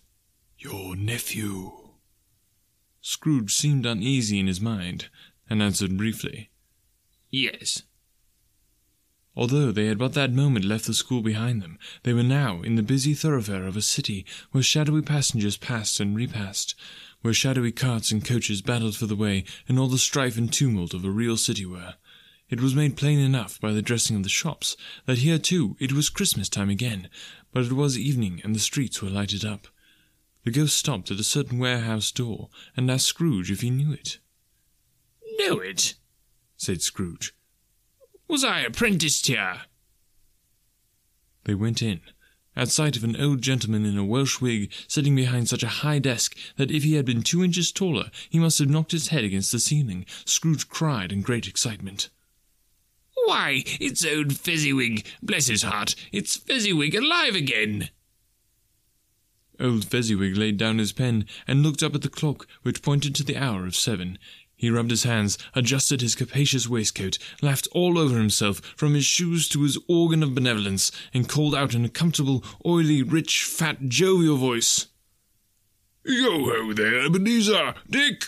Your 0.57 0.97
nephew. 0.97 1.82
Scrooge 3.05 3.53
seemed 3.53 3.85
uneasy 3.85 4.39
in 4.39 4.47
his 4.47 4.61
mind, 4.61 5.09
and 5.51 5.61
answered 5.61 5.97
briefly, 5.97 6.51
Yes. 7.31 7.83
Although 9.35 9.73
they 9.73 9.87
had 9.87 9.99
but 9.99 10.15
that 10.15 10.33
moment 10.33 10.65
left 10.65 10.87
the 10.87 10.95
school 10.95 11.21
behind 11.21 11.61
them, 11.61 11.79
they 12.05 12.13
were 12.13 12.23
now 12.23 12.63
in 12.63 12.77
the 12.77 12.83
busy 12.83 13.13
thoroughfare 13.13 13.67
of 13.67 13.77
a 13.77 13.83
city, 13.83 14.25
where 14.53 14.63
shadowy 14.63 15.03
passengers 15.03 15.57
passed 15.57 15.99
and 15.99 16.15
repassed, 16.15 16.77
where 17.23 17.35
shadowy 17.35 17.73
carts 17.73 18.13
and 18.13 18.25
coaches 18.25 18.63
battled 18.63 18.95
for 18.95 19.07
the 19.07 19.17
way, 19.17 19.43
and 19.67 19.81
all 19.81 19.89
the 19.89 19.99
strife 19.99 20.39
and 20.39 20.53
tumult 20.53 20.95
of 20.95 21.05
a 21.05 21.11
real 21.11 21.37
city 21.37 21.67
were. 21.67 21.97
It 22.51 22.61
was 22.61 22.75
made 22.75 22.97
plain 22.97 23.19
enough 23.19 23.61
by 23.61 23.73
the 23.73 23.83
dressing 23.83 24.15
of 24.15 24.23
the 24.23 24.29
shops, 24.29 24.77
that 25.07 25.19
here 25.19 25.39
too 25.39 25.77
it 25.81 25.93
was 25.93 26.09
Christmas 26.09 26.49
time 26.49 26.71
again, 26.71 27.09
but 27.53 27.65
it 27.65 27.73
was 27.73 27.99
evening, 27.99 28.41
and 28.45 28.55
the 28.55 28.61
streets 28.61 29.03
were 29.03 29.11
lighted 29.11 29.45
up. 29.45 29.67
The 30.45 30.51
ghost 30.51 30.77
stopped 30.77 31.11
at 31.11 31.21
a 31.21 31.25
certain 31.25 31.59
warehouse 31.59 32.11
door, 32.11 32.51
and 32.77 32.91
asked 32.91 33.07
Scrooge 33.07 33.51
if 33.51 33.61
he 33.61 33.71
knew 33.71 33.93
it. 33.93 34.19
Knew 35.39 35.61
it? 35.61 35.95
said 36.57 36.83
Scrooge. 36.83 37.33
Was 38.29 38.43
I 38.43 38.61
apprenticed 38.61 39.27
here? 39.27 39.63
They 41.45 41.55
went 41.55 41.83
in. 41.83 42.01
At 42.55 42.69
sight 42.69 42.97
of 42.97 43.05
an 43.05 43.17
old 43.17 43.41
gentleman 43.41 43.87
in 43.87 43.97
a 43.97 44.05
Welsh 44.05 44.41
wig 44.41 44.71
sitting 44.87 45.17
behind 45.17 45.49
such 45.49 45.63
a 45.63 45.69
high 45.83 45.99
desk 45.99 46.37
that 46.57 46.71
if 46.71 46.83
he 46.83 46.95
had 46.95 47.07
been 47.07 47.23
two 47.23 47.43
inches 47.43 47.73
taller 47.73 48.11
he 48.29 48.39
must 48.39 48.59
have 48.59 48.69
knocked 48.69 48.93
his 48.93 49.09
head 49.09 49.25
against 49.25 49.53
the 49.53 49.59
ceiling, 49.59 50.05
Scrooge 50.25 50.69
cried 50.69 51.13
in 51.13 51.23
great 51.23 51.49
excitement. 51.49 52.11
Why, 53.25 53.65
it's 53.81 54.05
old 54.05 54.37
Fezziwig! 54.37 55.07
Bless 55.23 55.47
his 55.47 55.63
heart, 55.63 55.95
it's 56.11 56.37
Fezziwig 56.37 56.95
alive 56.95 57.35
again! 57.35 57.89
Old 59.61 59.85
Fezziwig 59.85 60.37
laid 60.37 60.57
down 60.57 60.79
his 60.79 60.93
pen 60.93 61.27
and 61.47 61.63
looked 61.63 61.83
up 61.83 61.95
at 61.95 62.03
the 62.03 62.09
clock, 62.09 62.47
which 62.63 62.83
pointed 62.83 63.15
to 63.15 63.25
the 63.25 63.37
hour 63.37 63.67
of 63.67 63.77
seven. 63.77 64.19
He 64.57 64.71
rubbed 64.71 64.91
his 64.91 65.03
hands, 65.03 65.39
adjusted 65.55 66.01
his 66.01 66.15
capacious 66.15 66.69
waistcoat, 66.69 67.19
laughed 67.41 67.67
all 67.73 67.99
over 67.99 68.17
himself, 68.17 68.61
from 68.77 68.95
his 68.95 69.05
shoes 69.05 69.49
to 69.49 69.63
his 69.63 69.79
organ 69.89 70.23
of 70.23 70.35
benevolence, 70.35 70.93
and 71.13 71.29
called 71.29 71.55
out 71.55 71.75
in 71.75 71.85
a 71.85 71.89
comfortable, 71.89 72.45
oily, 72.65 73.03
rich, 73.03 73.45
fat, 73.45 73.89
jovial 73.89 74.37
voice, 74.37 74.87
Yo 76.05 76.45
ho 76.45 76.73
there, 76.73 77.05
Ebenezer! 77.07 77.75
Dick! 77.89 78.25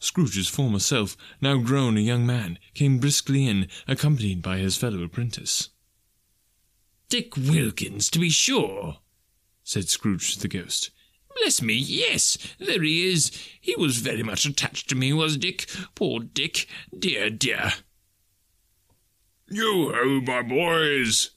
Scrooge's 0.00 0.48
former 0.48 0.80
self, 0.80 1.16
now 1.40 1.56
grown 1.56 1.96
a 1.96 2.00
young 2.00 2.26
man, 2.26 2.58
came 2.74 2.98
briskly 2.98 3.46
in, 3.46 3.68
accompanied 3.86 4.42
by 4.42 4.58
his 4.58 4.76
fellow 4.76 5.02
apprentice. 5.02 5.68
Dick 7.08 7.36
Wilkins, 7.36 8.10
to 8.10 8.18
be 8.18 8.30
sure, 8.30 8.98
said 9.68 9.86
Scrooge 9.86 10.32
to 10.32 10.40
the 10.40 10.48
ghost. 10.48 10.90
Bless 11.36 11.60
me, 11.60 11.74
yes, 11.74 12.38
there 12.58 12.82
he 12.82 13.06
is. 13.12 13.30
He 13.60 13.76
was 13.76 13.98
very 13.98 14.22
much 14.22 14.46
attached 14.46 14.88
to 14.88 14.94
me, 14.94 15.12
was 15.12 15.36
Dick. 15.36 15.68
Poor 15.94 16.20
Dick. 16.20 16.66
Dear, 16.98 17.28
dear. 17.28 17.74
Yo 19.46 19.92
ho, 19.92 20.22
my 20.22 20.40
boys, 20.40 21.32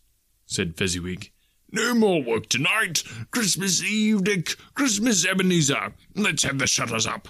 said 0.45 0.77
Fezziwig. 0.77 1.29
No 1.73 1.93
more 1.93 2.23
work 2.23 2.47
tonight. 2.47 3.03
Christmas 3.31 3.83
Eve, 3.83 4.23
Dick. 4.23 4.55
Christmas 4.75 5.25
Ebenezer. 5.25 5.93
Let's 6.15 6.43
have 6.43 6.57
the 6.57 6.67
shutters 6.67 7.05
up. 7.05 7.27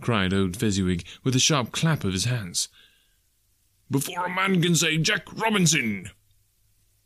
cried 0.00 0.34
old 0.34 0.56
Fezziwig 0.56 1.04
with 1.22 1.36
a 1.36 1.40
sharp 1.40 1.70
clap 1.70 2.02
of 2.02 2.12
his 2.12 2.24
hands. 2.24 2.68
Before 3.88 4.26
a 4.26 4.34
man 4.34 4.60
can 4.60 4.74
say 4.74 4.98
Jack 4.98 5.32
Robinson. 5.32 6.10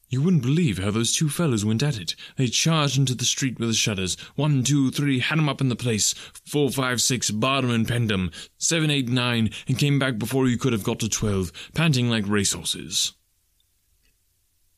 You 0.08 0.22
wouldn't 0.22 0.42
believe 0.42 0.78
how 0.78 0.92
those 0.92 1.12
two 1.12 1.28
fellows 1.28 1.64
went 1.64 1.82
at 1.82 1.98
it. 1.98 2.14
They 2.36 2.46
charged 2.46 2.96
into 2.96 3.14
the 3.14 3.24
street 3.24 3.58
with 3.58 3.70
the 3.70 3.74
shutters. 3.74 4.16
One, 4.36 4.62
two, 4.62 4.90
three, 4.92 5.18
had 5.18 5.38
'em 5.38 5.48
up 5.48 5.60
in 5.60 5.68
the 5.68 5.74
place. 5.74 6.14
Four, 6.46 6.70
five, 6.70 7.02
six, 7.02 7.30
barred 7.30 7.64
'em 7.64 7.70
and 7.72 7.88
penned 7.88 8.12
'em. 8.12 8.30
Seven, 8.56 8.88
eight, 8.88 9.08
nine, 9.08 9.50
and 9.66 9.78
came 9.78 9.98
back 9.98 10.18
before 10.18 10.48
you 10.48 10.58
could 10.58 10.72
have 10.72 10.84
got 10.84 11.00
to 11.00 11.08
twelve, 11.08 11.52
panting 11.74 12.08
like 12.08 12.26
racehorses. 12.28 13.14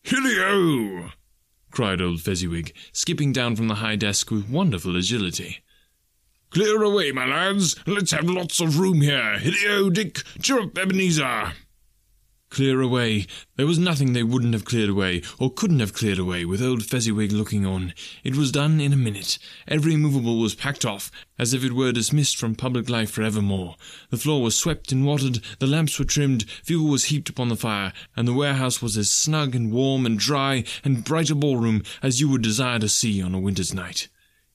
Hilly-o! 0.02 1.10
cried 1.70 2.00
old 2.00 2.22
Fezziwig, 2.22 2.72
skipping 2.92 3.30
down 3.32 3.54
from 3.54 3.68
the 3.68 3.76
high 3.76 3.96
desk 3.96 4.30
with 4.30 4.48
wonderful 4.48 4.96
agility. 4.96 5.58
Clear 6.50 6.82
away, 6.82 7.12
my 7.12 7.26
lads. 7.26 7.76
Let's 7.86 8.12
have 8.12 8.24
lots 8.30 8.60
of 8.60 8.78
room 8.78 9.02
here. 9.02 9.38
Hilly-o, 9.38 9.90
Dick. 9.90 10.22
Cheer 10.40 10.60
up, 10.60 10.78
Ebenezer. 10.78 11.52
Clear 12.50 12.80
away. 12.80 13.26
There 13.56 13.66
was 13.66 13.78
nothing 13.78 14.12
they 14.12 14.22
wouldn't 14.22 14.54
have 14.54 14.64
cleared 14.64 14.88
away, 14.88 15.22
or 15.38 15.52
couldn't 15.52 15.80
have 15.80 15.92
cleared 15.92 16.18
away, 16.18 16.46
with 16.46 16.62
old 16.62 16.82
Fezziwig 16.82 17.30
looking 17.30 17.66
on. 17.66 17.92
It 18.24 18.36
was 18.36 18.50
done 18.50 18.80
in 18.80 18.92
a 18.92 18.96
minute. 18.96 19.38
Every 19.68 19.96
movable 19.96 20.38
was 20.38 20.54
packed 20.54 20.86
off, 20.86 21.10
as 21.38 21.52
if 21.52 21.62
it 21.62 21.74
were 21.74 21.92
dismissed 21.92 22.38
from 22.38 22.54
public 22.54 22.88
life 22.88 23.10
for 23.10 23.22
evermore. 23.22 23.76
The 24.08 24.16
floor 24.16 24.42
was 24.42 24.56
swept 24.56 24.92
and 24.92 25.04
watered, 25.04 25.40
the 25.58 25.66
lamps 25.66 25.98
were 25.98 26.06
trimmed, 26.06 26.48
fuel 26.64 26.88
was 26.88 27.06
heaped 27.06 27.28
upon 27.28 27.48
the 27.48 27.56
fire, 27.56 27.92
and 28.16 28.26
the 28.26 28.32
warehouse 28.32 28.80
was 28.80 28.96
as 28.96 29.10
snug 29.10 29.54
and 29.54 29.70
warm 29.70 30.06
and 30.06 30.18
dry 30.18 30.64
and 30.82 31.04
bright 31.04 31.30
a 31.30 31.34
ballroom 31.34 31.82
as 32.02 32.20
you 32.20 32.30
would 32.30 32.42
desire 32.42 32.78
to 32.78 32.88
see 32.88 33.22
on 33.22 33.34
a 33.34 33.40
winter's 33.40 33.74
night. 33.74 34.08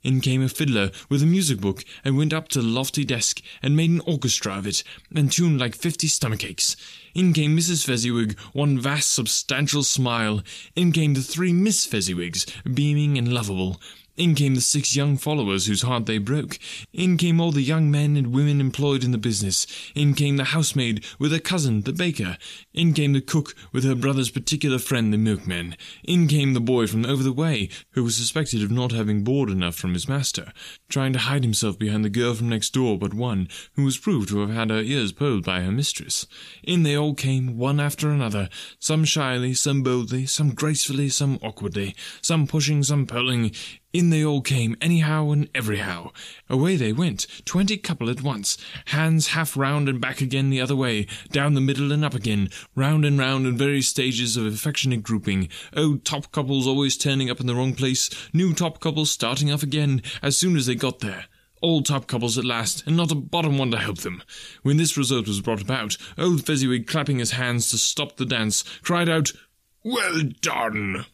In 0.04 0.20
came 0.20 0.42
a 0.42 0.50
fiddler 0.50 0.92
with 1.08 1.24
a 1.24 1.26
music 1.26 1.62
book 1.62 1.86
and 2.04 2.18
went 2.18 2.34
up 2.34 2.50
to 2.50 2.62
the 2.62 2.68
lofty 2.68 3.06
desk 3.06 3.42
and 3.62 3.74
made 3.74 3.90
an 3.90 4.02
orchestra 4.02 4.58
of 4.58 4.68
it 4.68 4.84
and 5.16 5.32
tuned 5.32 5.62
like 5.62 5.76
fifty 5.76 6.08
stomach 6.08 6.44
aches. 6.44 6.76
In 7.16 7.32
came 7.32 7.56
Mrs. 7.56 7.86
Fezziwig, 7.86 8.38
one 8.52 8.78
vast 8.78 9.12
substantial 9.12 9.82
smile. 9.82 10.44
In 10.76 10.92
came 10.92 11.14
the 11.14 11.22
three 11.22 11.54
Miss 11.54 11.88
Fezziwigs, 11.88 12.46
beaming 12.76 13.18
and 13.18 13.32
lovable. 13.32 13.80
In 14.16 14.36
came 14.36 14.54
the 14.54 14.62
six 14.62 14.96
young 14.96 15.18
followers 15.18 15.66
whose 15.66 15.82
heart 15.82 16.06
they 16.06 16.20
broke. 16.20 16.60
In 16.94 17.18
came 17.18 17.42
all 17.42 17.52
the 17.52 17.64
young 17.64 17.90
men 17.90 18.16
and 18.16 18.28
women 18.28 18.62
employed 18.62 19.04
in 19.04 19.10
the 19.12 19.18
business. 19.18 19.66
In 19.96 20.14
came 20.14 20.38
the 20.38 20.44
housemaid 20.44 21.04
with 21.18 21.32
her 21.32 21.40
cousin, 21.40 21.82
the 21.82 21.94
baker. 21.94 22.38
In 22.76 22.94
came 22.94 23.14
the 23.14 23.22
cook 23.22 23.56
with 23.72 23.84
her 23.84 23.96
brother's 23.96 24.30
particular 24.30 24.78
friend, 24.78 25.12
the 25.12 25.18
milkman. 25.18 25.76
In 26.04 26.28
came 26.28 26.54
the 26.54 26.60
boy 26.60 26.86
from 26.86 27.08
over 27.08 27.24
the 27.24 27.34
way, 27.34 27.70
who 27.94 28.04
was 28.04 28.16
suspected 28.16 28.62
of 28.62 28.70
not 28.70 28.92
having 28.92 29.24
board 29.24 29.50
enough 29.50 29.74
from 29.74 29.96
his 29.96 30.08
master, 30.08 30.54
trying 30.90 31.14
to 31.14 31.20
hide 31.20 31.44
himself 31.44 31.80
behind 31.80 32.06
the 32.06 32.10
girl 32.10 32.36
from 32.36 32.50
next 32.50 32.70
door 32.70 33.00
but 33.00 33.16
one, 33.16 33.48
who 33.74 33.84
was 33.84 33.98
proved 33.98 34.30
to 34.30 34.42
have 34.42 34.52
had 34.52 34.70
her 34.70 34.82
ears 34.82 35.12
pulled 35.12 35.44
by 35.44 35.62
her 35.62 35.72
mistress. 35.72 36.28
In 36.62 36.84
they 36.84 36.96
all 36.96 37.16
came, 37.16 37.58
one 37.58 37.80
after 37.80 38.12
another, 38.12 38.50
some 38.78 39.06
shyly, 39.06 39.56
some 39.56 39.82
boldly, 39.82 40.28
some 40.28 40.54
gracefully, 40.54 41.10
some 41.10 41.40
awkwardly, 41.42 41.96
some 42.22 42.46
pushing, 42.46 42.84
some 42.84 43.08
pulling. 43.08 43.52
In 43.94 44.10
they 44.10 44.26
all 44.26 44.42
came, 44.42 44.76
anyhow 44.82 45.30
and 45.30 45.48
everyhow. 45.54 46.12
Away 46.50 46.78
they 46.78 46.92
went, 46.92 47.28
twenty 47.46 47.78
couple 47.78 48.10
at 48.10 48.24
once, 48.24 48.58
hands 48.86 49.28
half 49.28 49.56
round 49.56 49.88
and 49.88 50.02
back 50.02 50.20
again 50.20 50.50
the 50.50 50.60
other 50.60 50.76
way, 50.76 51.06
down 51.32 51.54
the 51.54 51.62
middle 51.62 51.92
and 51.92 52.04
up 52.04 52.16
again, 52.16 52.50
round 52.74 53.06
and 53.06 53.20
round 53.20 53.46
in 53.46 53.56
various 53.56 53.88
stages 53.88 54.36
of 54.36 54.48
affectionate 54.48 55.04
grouping, 55.04 55.48
old 55.78 56.04
top 56.04 56.32
couples 56.32 56.66
always 56.66 56.98
turning 56.98 57.30
up 57.30 57.40
in 57.40 57.46
the 57.46 57.54
wrong 57.54 57.76
place, 57.76 58.10
new 58.34 58.52
top 58.52 58.80
couples 58.80 59.12
starting 59.12 59.52
off 59.54 59.62
again 59.62 60.02
as 60.24 60.36
soon 60.36 60.58
as 60.58 60.66
they 60.66 60.74
got 60.74 60.98
there. 61.02 61.26
All 61.62 61.84
top 61.84 62.08
couples 62.08 62.36
at 62.36 62.46
last, 62.46 62.88
and 62.88 62.98
not 62.98 63.12
a 63.12 63.16
bottom 63.16 63.60
one 63.60 63.70
to 63.70 63.78
help 63.78 64.00
them. 64.00 64.24
When 64.64 64.78
this 64.78 64.98
result 64.98 65.28
was 65.28 65.40
brought 65.40 65.62
about, 65.62 65.98
old 66.18 66.48
Fezziwig, 66.48 66.88
clapping 66.88 67.20
his 67.20 67.32
hands 67.32 67.70
to 67.70 67.78
stop 67.78 68.18
the 68.18 68.26
dance, 68.26 68.64
cried 68.82 69.08
out, 69.08 69.34
Well 69.84 70.24
done! 70.42 71.06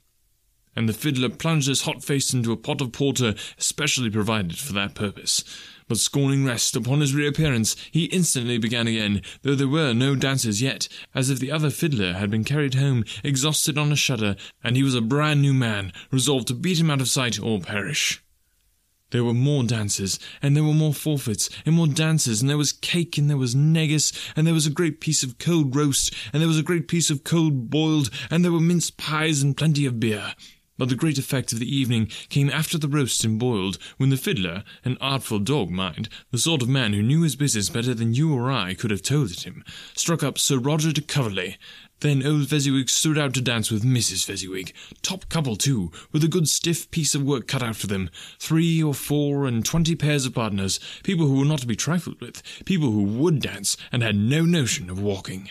And 0.79 0.87
the 0.87 0.93
fiddler 0.93 1.27
plunged 1.27 1.67
his 1.67 1.81
hot 1.81 2.01
face 2.01 2.33
into 2.33 2.53
a 2.53 2.55
pot 2.55 2.79
of 2.79 2.93
porter 2.93 3.35
specially 3.57 4.09
provided 4.09 4.57
for 4.57 4.71
that 4.71 4.95
purpose. 4.95 5.43
But 5.89 5.97
scorning 5.97 6.45
rest, 6.45 6.73
upon 6.73 7.01
his 7.01 7.13
reappearance, 7.13 7.75
he 7.91 8.05
instantly 8.05 8.57
began 8.57 8.87
again, 8.87 9.21
though 9.41 9.55
there 9.55 9.67
were 9.67 9.91
no 9.91 10.15
dancers 10.15 10.61
yet, 10.61 10.87
as 11.13 11.29
if 11.29 11.37
the 11.37 11.51
other 11.51 11.69
fiddler 11.69 12.13
had 12.13 12.31
been 12.31 12.45
carried 12.45 12.75
home, 12.75 13.03
exhausted 13.25 13.77
on 13.77 13.91
a 13.91 13.97
shutter, 13.97 14.37
and 14.63 14.77
he 14.77 14.83
was 14.83 14.95
a 14.95 15.01
brand 15.01 15.41
new 15.41 15.53
man, 15.53 15.91
resolved 16.11 16.47
to 16.47 16.53
beat 16.53 16.79
him 16.79 16.89
out 16.89 17.01
of 17.01 17.09
sight 17.09 17.37
or 17.37 17.59
perish. 17.59 18.23
There 19.11 19.25
were 19.25 19.33
more 19.33 19.63
dancers, 19.63 20.17
and 20.41 20.55
there 20.55 20.63
were 20.63 20.73
more 20.73 20.93
forfeits, 20.93 21.49
and 21.65 21.75
more 21.75 21.87
dances, 21.87 22.39
and 22.39 22.49
there 22.49 22.57
was 22.57 22.71
cake, 22.71 23.17
and 23.17 23.29
there 23.29 23.35
was 23.35 23.53
negus, 23.53 24.13
and 24.33 24.47
there 24.47 24.53
was 24.53 24.65
a 24.65 24.71
great 24.71 25.01
piece 25.01 25.23
of 25.23 25.39
cold 25.39 25.75
roast, 25.75 26.15
and 26.31 26.41
there 26.41 26.47
was 26.47 26.59
a 26.59 26.63
great 26.63 26.87
piece 26.87 27.09
of 27.09 27.25
cold 27.25 27.69
boiled, 27.69 28.09
and 28.31 28.45
there 28.45 28.53
were 28.53 28.61
mince 28.61 28.89
pies 28.89 29.41
and 29.41 29.57
plenty 29.57 29.85
of 29.85 29.99
beer. 29.99 30.35
But 30.79 30.87
the 30.87 30.95
great 30.95 31.17
effect 31.17 31.51
of 31.51 31.59
the 31.59 31.75
evening 31.75 32.05
came 32.29 32.49
after 32.49 32.77
the 32.77 32.87
roast 32.87 33.25
and 33.25 33.37
boiled, 33.37 33.77
when 33.97 34.11
the 34.11 34.15
fiddler, 34.15 34.63
an 34.85 34.97
artful 35.01 35.39
dog, 35.39 35.69
mind, 35.69 36.07
the 36.31 36.37
sort 36.37 36.61
of 36.61 36.69
man 36.69 36.93
who 36.93 37.03
knew 37.03 37.21
his 37.21 37.35
business 37.35 37.67
better 37.69 37.93
than 37.93 38.13
you 38.13 38.33
or 38.33 38.49
I 38.49 38.75
could 38.75 38.89
have 38.89 39.01
told 39.01 39.29
it 39.29 39.45
him, 39.45 39.65
struck 39.93 40.23
up 40.23 40.37
Sir 40.37 40.57
Roger 40.57 40.93
de 40.93 41.01
Coverley. 41.01 41.57
Then 41.99 42.25
old 42.25 42.47
Fezziwig 42.47 42.87
stood 42.87 43.17
out 43.17 43.33
to 43.33 43.41
dance 43.41 43.69
with 43.69 43.83
Mrs. 43.83 44.23
Fezziwig, 44.23 44.73
top 45.01 45.27
couple 45.27 45.57
too, 45.57 45.91
with 46.13 46.23
a 46.23 46.29
good 46.29 46.47
stiff 46.47 46.89
piece 46.91 47.13
of 47.13 47.23
work 47.23 47.45
cut 47.45 47.61
out 47.61 47.75
for 47.75 47.87
them, 47.87 48.09
three 48.39 48.81
or 48.81 48.93
four 48.93 49.45
and 49.45 49.65
twenty 49.65 49.95
pairs 49.95 50.25
of 50.25 50.33
partners, 50.33 50.79
people 51.03 51.27
who 51.27 51.39
were 51.39 51.45
not 51.45 51.59
to 51.59 51.67
be 51.67 51.75
trifled 51.75 52.21
with, 52.21 52.41
people 52.63 52.89
who 52.89 53.03
would 53.03 53.41
dance 53.41 53.75
and 53.91 54.01
had 54.01 54.15
no 54.15 54.45
notion 54.45 54.89
of 54.89 55.01
walking. 55.01 55.49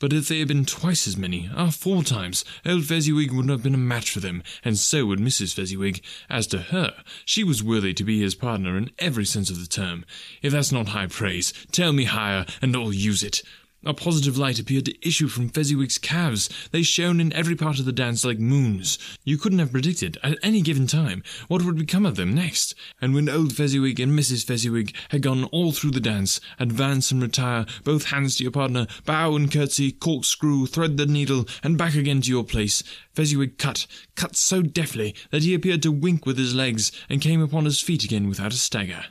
But 0.00 0.12
if 0.12 0.28
they 0.28 0.38
had 0.38 0.48
been 0.48 0.64
twice 0.64 1.08
as 1.08 1.16
many, 1.16 1.50
ah, 1.54 1.70
four 1.70 2.04
times, 2.04 2.44
old 2.64 2.84
Fezziwig 2.84 3.32
wouldn't 3.32 3.50
have 3.50 3.64
been 3.64 3.74
a 3.74 3.78
match 3.78 4.10
for 4.10 4.20
them, 4.20 4.44
and 4.64 4.78
so 4.78 5.06
would 5.06 5.18
Mrs. 5.18 5.54
Fezziwig. 5.54 6.02
As 6.30 6.46
to 6.48 6.58
her, 6.58 7.02
she 7.24 7.42
was 7.42 7.64
worthy 7.64 7.92
to 7.94 8.04
be 8.04 8.20
his 8.20 8.36
partner 8.36 8.76
in 8.76 8.90
every 9.00 9.24
sense 9.24 9.50
of 9.50 9.58
the 9.58 9.66
term. 9.66 10.04
If 10.40 10.52
that's 10.52 10.70
not 10.70 10.88
high 10.88 11.08
praise, 11.08 11.52
tell 11.72 11.92
me 11.92 12.04
higher, 12.04 12.46
and 12.62 12.76
I'll 12.76 12.92
use 12.92 13.24
it. 13.24 13.42
A 13.84 13.94
positive 13.94 14.36
light 14.36 14.58
appeared 14.58 14.86
to 14.86 15.08
issue 15.08 15.28
from 15.28 15.48
Fezziwig's 15.48 15.98
calves. 15.98 16.50
They 16.72 16.82
shone 16.82 17.20
in 17.20 17.32
every 17.32 17.54
part 17.54 17.78
of 17.78 17.84
the 17.84 17.92
dance 17.92 18.24
like 18.24 18.40
moons. 18.40 18.98
You 19.22 19.38
couldn't 19.38 19.60
have 19.60 19.70
predicted, 19.70 20.18
at 20.24 20.36
any 20.42 20.62
given 20.62 20.88
time, 20.88 21.22
what 21.46 21.62
would 21.62 21.78
become 21.78 22.04
of 22.04 22.16
them 22.16 22.34
next. 22.34 22.74
And 23.00 23.14
when 23.14 23.28
old 23.28 23.52
Fezziwig 23.52 24.00
and 24.00 24.18
Mrs. 24.18 24.44
Fezziwig 24.44 24.96
had 25.10 25.22
gone 25.22 25.44
all 25.44 25.70
through 25.70 25.92
the 25.92 26.00
dance, 26.00 26.40
advance 26.58 27.12
and 27.12 27.22
retire, 27.22 27.66
both 27.84 28.06
hands 28.06 28.34
to 28.36 28.42
your 28.42 28.50
partner, 28.50 28.88
bow 29.04 29.36
and 29.36 29.50
curtsy, 29.50 29.92
corkscrew, 29.92 30.66
thread 30.66 30.96
the 30.96 31.06
needle, 31.06 31.46
and 31.62 31.78
back 31.78 31.94
again 31.94 32.20
to 32.22 32.30
your 32.30 32.44
place, 32.44 32.82
Fezziwig 33.14 33.58
cut, 33.58 33.86
cut 34.16 34.34
so 34.34 34.60
deftly 34.60 35.14
that 35.30 35.44
he 35.44 35.54
appeared 35.54 35.82
to 35.82 35.92
wink 35.92 36.26
with 36.26 36.36
his 36.36 36.52
legs, 36.52 36.90
and 37.08 37.20
came 37.20 37.40
upon 37.40 37.64
his 37.64 37.80
feet 37.80 38.02
again 38.02 38.28
without 38.28 38.52
a 38.52 38.56
stagger. 38.56 39.04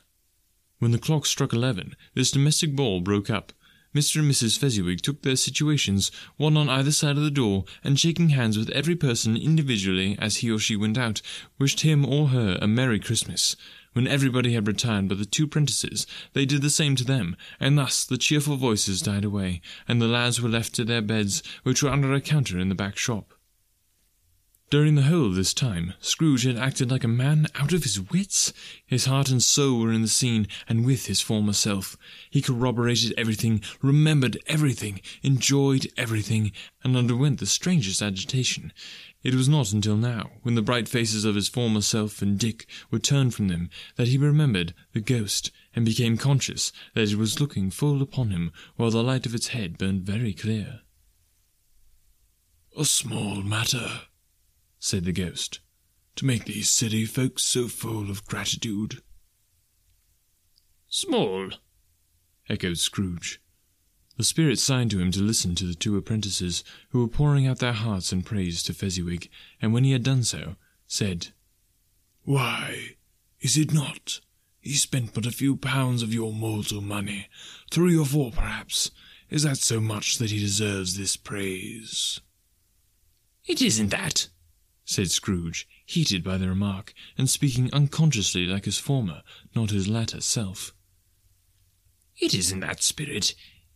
When 0.79 0.91
the 0.91 0.99
clock 0.99 1.25
struck 1.25 1.53
eleven, 1.53 1.95
this 2.13 2.31
domestic 2.31 2.75
ball 2.75 2.99
broke 2.99 3.29
up. 3.29 3.53
Mr. 3.97 4.19
and 4.19 4.29
Mrs. 4.29 4.59
Fezziwig 4.59 5.01
took 5.01 5.23
their 5.23 5.35
situations, 5.35 6.11
one 6.35 6.55
on 6.55 6.69
either 6.69 6.91
side 6.91 7.17
of 7.17 7.23
the 7.23 7.31
door, 7.31 7.65
and 7.83 7.99
shaking 7.99 8.29
hands 8.29 8.55
with 8.55 8.69
every 8.69 8.95
person 8.95 9.35
individually 9.35 10.15
as 10.19 10.37
he 10.37 10.51
or 10.51 10.59
she 10.59 10.75
went 10.75 10.99
out, 10.99 11.19
wished 11.57 11.79
him 11.79 12.05
or 12.05 12.27
her 12.27 12.59
a 12.61 12.67
Merry 12.67 12.99
Christmas. 12.99 13.55
When 13.93 14.05
everybody 14.05 14.53
had 14.53 14.67
retired 14.67 15.07
but 15.07 15.17
the 15.17 15.25
two 15.25 15.47
prentices, 15.47 16.05
they 16.33 16.45
did 16.45 16.61
the 16.61 16.69
same 16.69 16.95
to 16.97 17.03
them, 17.03 17.35
and 17.59 17.75
thus 17.75 18.05
the 18.05 18.19
cheerful 18.19 18.55
voices 18.55 19.01
died 19.01 19.25
away, 19.25 19.61
and 19.87 19.99
the 19.99 20.05
lads 20.05 20.39
were 20.39 20.47
left 20.47 20.75
to 20.75 20.85
their 20.85 21.01
beds, 21.01 21.41
which 21.63 21.81
were 21.81 21.89
under 21.89 22.13
a 22.13 22.21
counter 22.21 22.59
in 22.59 22.69
the 22.69 22.75
back 22.75 22.97
shop. 22.97 23.33
During 24.69 24.95
the 24.95 25.03
whole 25.03 25.27
of 25.27 25.35
this 25.35 25.53
time, 25.53 25.93
Scrooge 26.01 26.43
had 26.43 26.57
acted 26.57 26.91
like 26.91 27.05
a 27.05 27.07
man 27.07 27.47
out 27.55 27.71
of 27.71 27.83
his 27.83 28.01
wits. 28.01 28.51
His 28.85 29.05
heart 29.05 29.29
and 29.29 29.41
soul 29.41 29.79
were 29.79 29.93
in 29.93 30.01
the 30.01 30.09
scene, 30.09 30.45
and 30.67 30.85
with 30.85 31.05
his 31.05 31.21
former 31.21 31.53
self. 31.53 31.95
He 32.29 32.41
corroborated 32.41 33.13
everything, 33.17 33.61
remembered 33.81 34.37
everything, 34.45 34.99
enjoyed 35.23 35.87
everything, 35.95 36.51
and 36.83 36.97
underwent 36.97 37.39
the 37.39 37.45
strangest 37.45 38.01
agitation. 38.01 38.73
It 39.23 39.35
was 39.35 39.47
not 39.47 39.71
until 39.71 39.95
now, 39.95 40.31
when 40.41 40.55
the 40.55 40.61
bright 40.61 40.89
faces 40.89 41.23
of 41.23 41.35
his 41.35 41.47
former 41.47 41.81
self 41.81 42.21
and 42.21 42.37
Dick 42.37 42.65
were 42.91 42.99
turned 42.99 43.33
from 43.33 43.47
them, 43.47 43.69
that 43.95 44.09
he 44.09 44.17
remembered 44.17 44.73
the 44.91 44.99
ghost, 44.99 45.49
and 45.77 45.85
became 45.85 46.17
conscious 46.17 46.73
that 46.93 47.09
it 47.09 47.17
was 47.17 47.39
looking 47.39 47.69
full 47.71 48.01
upon 48.01 48.31
him, 48.31 48.51
while 48.75 48.91
the 48.91 49.01
light 49.01 49.25
of 49.25 49.33
its 49.33 49.47
head 49.47 49.77
burned 49.77 50.01
very 50.01 50.33
clear. 50.33 50.81
A 52.77 52.83
small 52.83 53.41
matter, 53.41 54.01
said 54.79 55.05
the 55.05 55.11
ghost, 55.11 55.59
to 56.15 56.25
make 56.25 56.45
these 56.45 56.69
city 56.69 57.05
folks 57.05 57.43
so 57.43 57.67
full 57.67 58.09
of 58.09 58.25
gratitude. 58.25 59.01
Small, 60.87 61.49
echoed 62.49 62.77
Scrooge. 62.77 63.41
The 64.17 64.23
spirit 64.23 64.57
signed 64.57 64.89
to 64.91 64.99
him 64.99 65.11
to 65.11 65.21
listen 65.21 65.53
to 65.55 65.65
the 65.65 65.75
two 65.75 65.95
apprentices, 65.95 66.63
who 66.89 67.01
were 67.01 67.07
pouring 67.07 67.45
out 67.45 67.59
their 67.59 67.73
hearts 67.73 68.11
in 68.11 68.23
praise 68.23 68.63
to 68.63 68.73
Fezziwig, 68.73 69.29
and 69.61 69.73
when 69.73 69.83
he 69.83 69.91
had 69.91 70.03
done 70.03 70.23
so, 70.23 70.55
said, 70.87 71.27
Why, 72.23 72.95
is 73.39 73.57
it 73.57 73.71
not? 73.71 74.19
He 74.59 74.73
spent 74.73 75.13
but 75.13 75.27
a 75.27 75.31
few 75.31 75.55
pounds 75.55 76.01
of 76.01 76.13
your 76.13 76.33
mortal 76.33 76.81
money, 76.81 77.29
three 77.69 77.97
or 77.97 78.05
four 78.05 78.31
perhaps. 78.31 78.89
Is 79.29 79.43
that 79.43 79.57
so 79.57 79.79
much 79.79 80.17
that 80.17 80.31
he 80.31 80.39
deserves 80.39 80.97
this 80.97 81.15
praise? 81.15 82.19
It 83.45 83.61
isn't 83.61 83.89
that, 83.89 84.29
said 84.87 85.11
Scrooge, 85.11 85.67
heated 85.85 86.23
by 86.23 86.37
the 86.37 86.47
remark, 86.47 86.93
and 87.17 87.29
speaking 87.29 87.69
unconsciously 87.73 88.45
like 88.45 88.63
his 88.63 88.77
former, 88.77 89.21
not 89.53 89.69
his 89.69 89.87
latter 89.87 90.21
self. 90.21 90.73
It 92.19 92.33
isn't 92.33 92.61
that, 92.61 92.81
Spirit. 92.81 93.35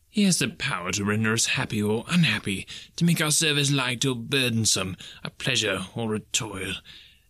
He 0.09 0.23
has 0.23 0.39
the 0.39 0.47
power 0.47 0.91
to 0.93 1.03
render 1.03 1.33
us 1.33 1.47
happy 1.47 1.81
or 1.81 2.05
unhappy, 2.07 2.65
to 2.95 3.03
make 3.05 3.21
our 3.21 3.29
service 3.29 3.71
light 3.71 4.05
or 4.05 4.15
burdensome, 4.15 4.95
a 5.21 5.29
pleasure 5.29 5.85
or 5.93 6.15
a 6.15 6.19
toil. 6.19 6.75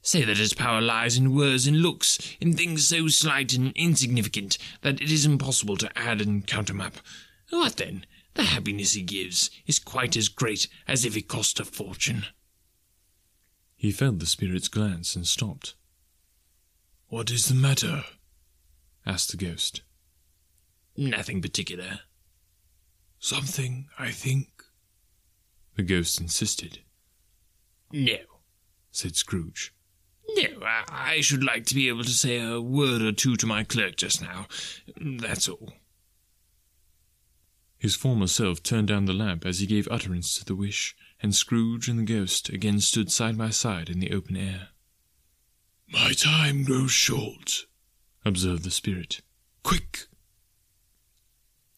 Say 0.04 0.24
that 0.26 0.38
his 0.38 0.54
power 0.54 0.80
lies 0.80 1.18
in 1.18 1.36
words 1.36 1.66
and 1.66 1.82
looks, 1.82 2.20
in 2.40 2.54
things 2.54 2.88
so 2.88 3.08
slight 3.08 3.54
and 3.54 3.72
insignificant 3.76 4.60
that 4.82 5.02
it 5.02 5.12
is 5.12 5.26
impossible 5.26 5.78
to 5.78 5.98
add 5.98 6.22
and 6.22 6.46
countermap. 6.46 6.94
What 7.50 7.78
then? 7.78 8.06
The 8.36 8.44
happiness 8.44 8.94
he 8.94 9.02
gives 9.02 9.50
is 9.66 9.80
quite 9.80 10.16
as 10.16 10.30
great 10.30 10.68
as 10.88 11.04
if 11.04 11.18
it 11.18 11.28
cost 11.28 11.60
a 11.60 11.66
fortune. 11.66 12.26
He 13.82 13.92
felt 13.92 14.20
the 14.20 14.28
spirit's 14.28 14.68
glance 14.68 15.16
and 15.16 15.26
stopped. 15.26 15.74
What 17.08 17.32
is 17.32 17.48
the 17.48 17.56
matter? 17.56 18.04
asked 19.08 19.32
the 19.32 19.38
ghost. 19.38 19.82
Nothing 20.96 21.42
particular. 21.42 22.02
Something, 23.18 23.88
I 23.98 24.12
think. 24.12 24.50
The 25.78 25.82
ghost 25.82 26.22
insisted. 26.22 26.82
No, 27.92 28.20
said 28.92 29.16
Scrooge. 29.16 29.74
No, 30.36 30.64
I, 30.64 31.16
I 31.16 31.22
should 31.22 31.44
like 31.44 31.66
to 31.66 31.74
be 31.74 31.88
able 31.88 32.04
to 32.04 32.12
say 32.12 32.40
a 32.40 32.62
word 32.62 33.02
or 33.02 33.12
two 33.12 33.36
to 33.38 33.48
my 33.48 33.64
clerk 33.64 33.96
just 33.96 34.22
now. 34.22 34.46
That's 34.96 35.50
all. 35.50 35.74
His 37.80 37.96
former 37.96 38.28
self 38.28 38.62
turned 38.62 38.90
down 38.90 39.06
the 39.06 39.14
lamp 39.14 39.44
as 39.44 39.60
he 39.60 39.66
gave 39.66 39.88
utterance 39.90 40.36
to 40.36 40.46
the 40.46 40.56
wish, 40.56 40.96
and 41.22 41.36
Scrooge 41.36 41.88
and 41.88 42.00
the 42.00 42.04
ghost 42.04 42.50
again 42.50 42.80
stood 42.80 43.12
side 43.12 43.38
by 43.38 43.50
side 43.50 43.90
in 43.90 44.00
the 44.00 44.12
open 44.12 44.36
air. 44.36 44.70
My 45.88 46.14
time 46.14 46.64
grows 46.64 46.92
short, 46.92 47.66
observed 48.24 48.64
the 48.64 48.72
spirit. 48.72 49.22
Quick! 49.64 50.08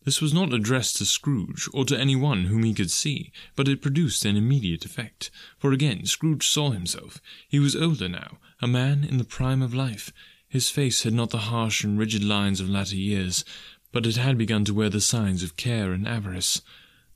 This 0.06 0.22
was 0.22 0.34
not 0.34 0.54
addressed 0.54 0.98
to 0.98 1.06
Scrooge 1.06 1.70
or 1.74 1.86
to 1.86 1.98
any 1.98 2.16
one 2.16 2.46
whom 2.46 2.64
he 2.64 2.74
could 2.74 2.92
see, 2.92 3.32
but 3.56 3.70
it 3.70 3.82
produced 3.82 4.26
an 4.26 4.36
immediate 4.36 4.84
effect. 4.84 5.32
For 5.58 5.72
again 5.72 6.06
Scrooge 6.06 6.46
saw 6.46 6.72
himself. 6.72 7.22
He 7.48 7.60
was 7.60 7.76
older 7.76 8.10
now, 8.10 8.38
a 8.62 8.68
man 8.68 9.04
in 9.04 9.18
the 9.18 9.24
prime 9.24 9.62
of 9.62 9.74
life. 9.74 10.12
His 10.48 10.70
face 10.70 11.04
had 11.04 11.14
not 11.14 11.30
the 11.30 11.50
harsh 11.50 11.84
and 11.84 11.98
rigid 11.98 12.24
lines 12.24 12.60
of 12.60 12.70
latter 12.70 12.98
years, 12.98 13.46
but 13.94 14.06
it 14.06 14.18
had 14.18 14.38
begun 14.38 14.66
to 14.66 14.74
wear 14.74 14.90
the 14.90 15.02
signs 15.02 15.42
of 15.42 15.56
care 15.56 15.94
and 15.94 16.08
avarice. 16.08 16.62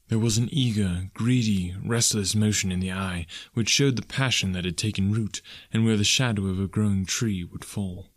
There 0.10 0.20
was 0.20 0.38
an 0.38 0.48
eager, 0.52 1.10
greedy, 1.14 1.76
restless 1.84 2.34
motion 2.34 2.72
in 2.72 2.80
the 2.80 2.94
eye, 2.94 3.28
which 3.54 3.70
showed 3.70 3.98
the 3.98 4.06
passion 4.06 4.54
that 4.54 4.64
had 4.64 4.78
taken 4.78 5.12
root, 5.12 5.42
and 5.74 5.84
where 5.84 5.98
the 5.98 6.06
shadow 6.06 6.48
of 6.48 6.60
a 6.60 6.68
growing 6.68 7.06
tree 7.06 7.44
would 7.44 7.66
fall. 7.66 8.08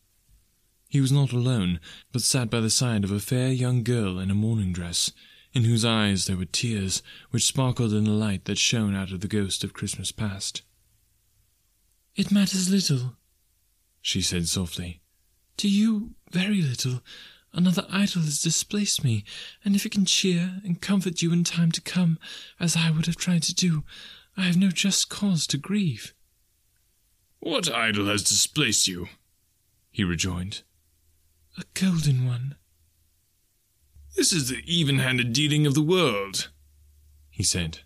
He 0.89 1.01
was 1.01 1.11
not 1.11 1.33
alone, 1.33 1.81
but 2.13 2.23
sat 2.23 2.49
by 2.49 2.61
the 2.61 2.71
side 2.71 3.03
of 3.03 3.11
a 3.11 3.19
fair 3.19 3.51
young 3.51 3.83
girl 3.83 4.19
in 4.19 4.31
a 4.31 4.35
morning 4.35 4.73
dress, 4.73 5.13
in 5.53 5.65
whose 5.65 5.85
eyes 5.85 6.27
there 6.27 6.37
were 6.37 6.45
tears, 6.45 7.03
which 7.31 7.47
sparkled 7.47 7.93
in 7.93 8.05
the 8.05 8.11
light 8.11 8.45
that 8.45 8.59
shone 8.59 8.95
out 8.95 9.11
of 9.11 9.21
the 9.21 9.29
ghost 9.29 9.65
of 9.65 9.73
Christmas 9.73 10.13
past. 10.13 10.63
It 12.15 12.31
matters 12.31 12.71
little, 12.71 13.17
she 14.01 14.23
said 14.23 14.47
softly. 14.47 15.01
To 15.59 15.69
you, 15.69 16.15
very 16.31 16.63
little. 16.63 17.03
Another 17.53 17.87
idol 17.91 18.23
has 18.23 18.41
displaced 18.41 19.03
me, 19.03 19.25
and 19.65 19.75
if 19.75 19.85
it 19.85 19.93
can 19.93 20.05
cheer 20.05 20.61
and 20.65 20.81
comfort 20.81 21.21
you 21.21 21.33
in 21.33 21.43
time 21.43 21.73
to 21.73 21.81
come, 21.81 22.19
as 22.61 22.77
I 22.77 22.91
would 22.91 23.07
have 23.07 23.17
tried 23.17 23.43
to 23.45 23.55
do, 23.55 23.83
I 24.37 24.43
have 24.43 24.57
no 24.57 24.71
just 24.71 25.09
cause 25.09 25.47
to 25.49 25.59
grieve. 25.59 26.15
What 27.41 27.73
idol 27.73 28.07
has 28.07 28.23
displaced 28.23 28.87
you? 28.87 29.09
he 29.91 30.05
rejoined. 30.05 30.63
A 31.59 31.65
golden 31.75 32.25
one. 32.25 32.55
This 34.17 34.33
is 34.33 34.49
the 34.49 34.63
even 34.67 34.99
handed 34.99 35.33
dealing 35.33 35.67
of 35.67 35.75
the 35.75 35.83
world, 35.83 36.51
he 37.31 37.43
said. 37.43 37.81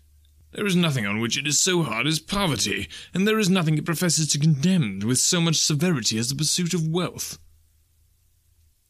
There 0.51 0.65
is 0.65 0.75
nothing 0.75 1.05
on 1.05 1.19
which 1.19 1.37
it 1.37 1.47
is 1.47 1.59
so 1.59 1.83
hard 1.83 2.07
as 2.07 2.19
poverty, 2.19 2.87
and 3.13 3.27
there 3.27 3.39
is 3.39 3.49
nothing 3.49 3.77
it 3.77 3.85
professes 3.85 4.27
to 4.29 4.39
condemn 4.39 4.99
with 4.99 5.17
so 5.17 5.41
much 5.41 5.57
severity 5.57 6.17
as 6.17 6.29
the 6.29 6.35
pursuit 6.35 6.73
of 6.73 6.87
wealth. 6.87 7.39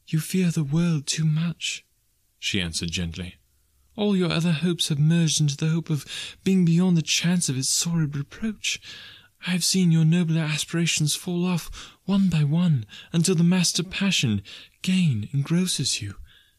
You 0.07 0.19
fear 0.19 0.51
the 0.51 0.63
world 0.63 1.07
too 1.07 1.25
much, 1.25 1.85
she 2.39 2.61
answered 2.61 2.91
gently. 2.91 3.35
All 3.95 4.15
your 4.15 4.31
other 4.31 4.51
hopes 4.51 4.89
have 4.89 4.99
merged 4.99 5.39
into 5.39 5.55
the 5.55 5.69
hope 5.69 5.89
of 5.89 6.05
being 6.43 6.65
beyond 6.65 6.97
the 6.97 7.01
chance 7.01 7.49
of 7.49 7.57
its 7.57 7.69
sordid 7.69 8.15
reproach. 8.15 8.79
I 9.47 9.51
have 9.51 9.63
seen 9.63 9.91
your 9.91 10.05
nobler 10.05 10.41
aspirations 10.41 11.15
fall 11.15 11.45
off 11.45 11.97
one 12.05 12.29
by 12.29 12.43
one 12.43 12.85
until 13.13 13.35
the 13.35 13.43
master 13.43 13.83
passion, 13.83 14.41
gain, 14.81 15.29
engrosses 15.33 16.01
you. 16.01 16.15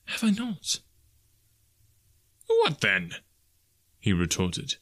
Have 0.07 0.25
I 0.25 0.31
not? 0.31 0.81
What 2.47 2.81
then? 2.81 3.17
he 4.01 4.13
retorted. 4.13 4.77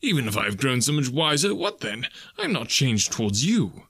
Even 0.00 0.28
if 0.28 0.36
I 0.36 0.44
have 0.44 0.56
grown 0.58 0.80
so 0.80 0.92
much 0.92 1.08
wiser, 1.08 1.54
what 1.54 1.80
then? 1.80 2.06
I 2.38 2.42
am 2.42 2.52
not 2.52 2.68
changed 2.68 3.12
towards 3.12 3.44
you. 3.44 3.84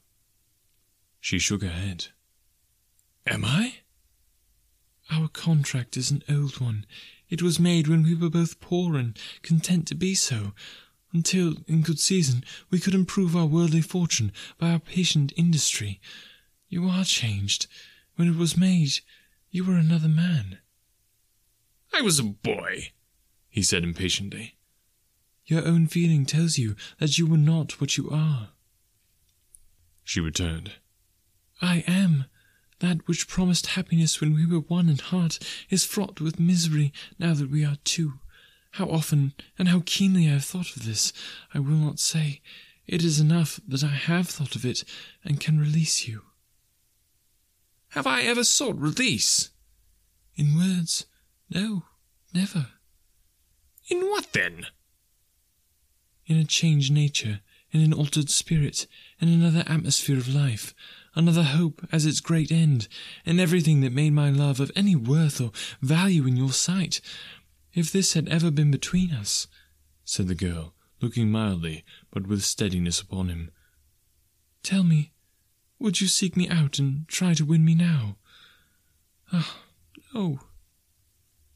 She 1.20 1.38
shook 1.38 1.62
her 1.62 1.68
head. 1.68 2.06
Am 3.26 3.44
I? 3.44 3.78
Our 5.10 5.28
contract 5.28 5.96
is 5.96 6.10
an 6.10 6.22
old 6.28 6.60
one. 6.60 6.86
It 7.28 7.42
was 7.42 7.58
made 7.58 7.88
when 7.88 8.02
we 8.02 8.14
were 8.14 8.30
both 8.30 8.60
poor 8.60 8.96
and 8.96 9.18
content 9.42 9.86
to 9.88 9.94
be 9.94 10.14
so, 10.14 10.52
until, 11.12 11.54
in 11.66 11.82
good 11.82 11.98
season, 11.98 12.44
we 12.70 12.78
could 12.78 12.94
improve 12.94 13.34
our 13.34 13.46
worldly 13.46 13.80
fortune 13.80 14.32
by 14.58 14.72
our 14.72 14.78
patient 14.78 15.32
industry. 15.36 16.00
You 16.68 16.88
are 16.88 17.04
changed. 17.04 17.66
When 18.16 18.28
it 18.28 18.36
was 18.36 18.56
made, 18.56 18.92
you 19.50 19.64
were 19.64 19.76
another 19.76 20.08
man. 20.08 20.58
I 21.92 22.02
was 22.02 22.18
a 22.18 22.24
boy, 22.24 22.92
he 23.48 23.62
said 23.62 23.84
impatiently. 23.84 24.56
Your 25.46 25.66
own 25.66 25.86
feeling 25.86 26.26
tells 26.26 26.58
you 26.58 26.76
that 26.98 27.16
you 27.16 27.26
were 27.26 27.38
not 27.38 27.80
what 27.80 27.96
you 27.96 28.10
are. 28.10 28.50
She 30.04 30.20
returned. 30.20 30.72
I 31.62 31.84
am. 31.86 32.26
That 32.80 33.06
which 33.08 33.28
promised 33.28 33.68
happiness 33.68 34.20
when 34.20 34.34
we 34.34 34.46
were 34.46 34.60
one 34.60 34.88
in 34.88 34.98
heart 34.98 35.38
is 35.68 35.84
fraught 35.84 36.20
with 36.20 36.38
misery 36.38 36.92
now 37.18 37.34
that 37.34 37.50
we 37.50 37.64
are 37.64 37.76
two. 37.84 38.20
How 38.72 38.86
often 38.86 39.32
and 39.58 39.68
how 39.68 39.82
keenly 39.84 40.28
I 40.28 40.32
have 40.32 40.44
thought 40.44 40.76
of 40.76 40.84
this, 40.84 41.12
I 41.52 41.58
will 41.58 41.76
not 41.76 41.98
say. 41.98 42.40
It 42.86 43.02
is 43.02 43.20
enough 43.20 43.60
that 43.66 43.82
I 43.82 43.88
have 43.88 44.28
thought 44.28 44.54
of 44.54 44.64
it 44.64 44.84
and 45.24 45.40
can 45.40 45.58
release 45.58 46.06
you. 46.06 46.22
Have 47.90 48.06
I 48.06 48.22
ever 48.22 48.44
sought 48.44 48.76
release? 48.76 49.50
In 50.36 50.56
words, 50.56 51.06
no, 51.50 51.84
never. 52.32 52.68
In 53.88 54.02
what 54.02 54.32
then? 54.32 54.66
In 56.26 56.36
a 56.36 56.44
changed 56.44 56.92
nature, 56.92 57.40
in 57.72 57.80
an 57.80 57.92
altered 57.92 58.30
spirit, 58.30 58.86
in 59.20 59.28
another 59.28 59.64
atmosphere 59.66 60.18
of 60.18 60.32
life, 60.32 60.74
another 61.14 61.42
hope 61.42 61.86
as 61.90 62.06
its 62.06 62.20
great 62.20 62.52
end, 62.52 62.88
and 63.24 63.40
everything 63.40 63.80
that 63.80 63.92
made 63.92 64.12
my 64.12 64.30
love 64.30 64.60
of 64.60 64.72
any 64.76 64.94
worth 64.94 65.40
or 65.40 65.52
value 65.80 66.26
in 66.26 66.36
your 66.36 66.52
sight. 66.52 67.00
If 67.74 67.92
this 67.92 68.14
had 68.14 68.28
ever 68.28 68.50
been 68.50 68.70
between 68.70 69.12
us, 69.12 69.46
said 70.04 70.28
the 70.28 70.34
girl, 70.34 70.74
looking 71.00 71.30
mildly 71.30 71.84
but 72.10 72.26
with 72.26 72.42
steadiness 72.42 73.00
upon 73.00 73.28
him, 73.28 73.50
tell 74.62 74.82
me, 74.82 75.12
would 75.78 76.00
you 76.00 76.08
seek 76.08 76.36
me 76.36 76.48
out 76.48 76.78
and 76.78 77.06
try 77.08 77.34
to 77.34 77.44
win 77.44 77.64
me 77.64 77.74
now? 77.74 78.16
Ah, 79.32 79.58
oh, 80.14 80.20
no. 80.20 80.40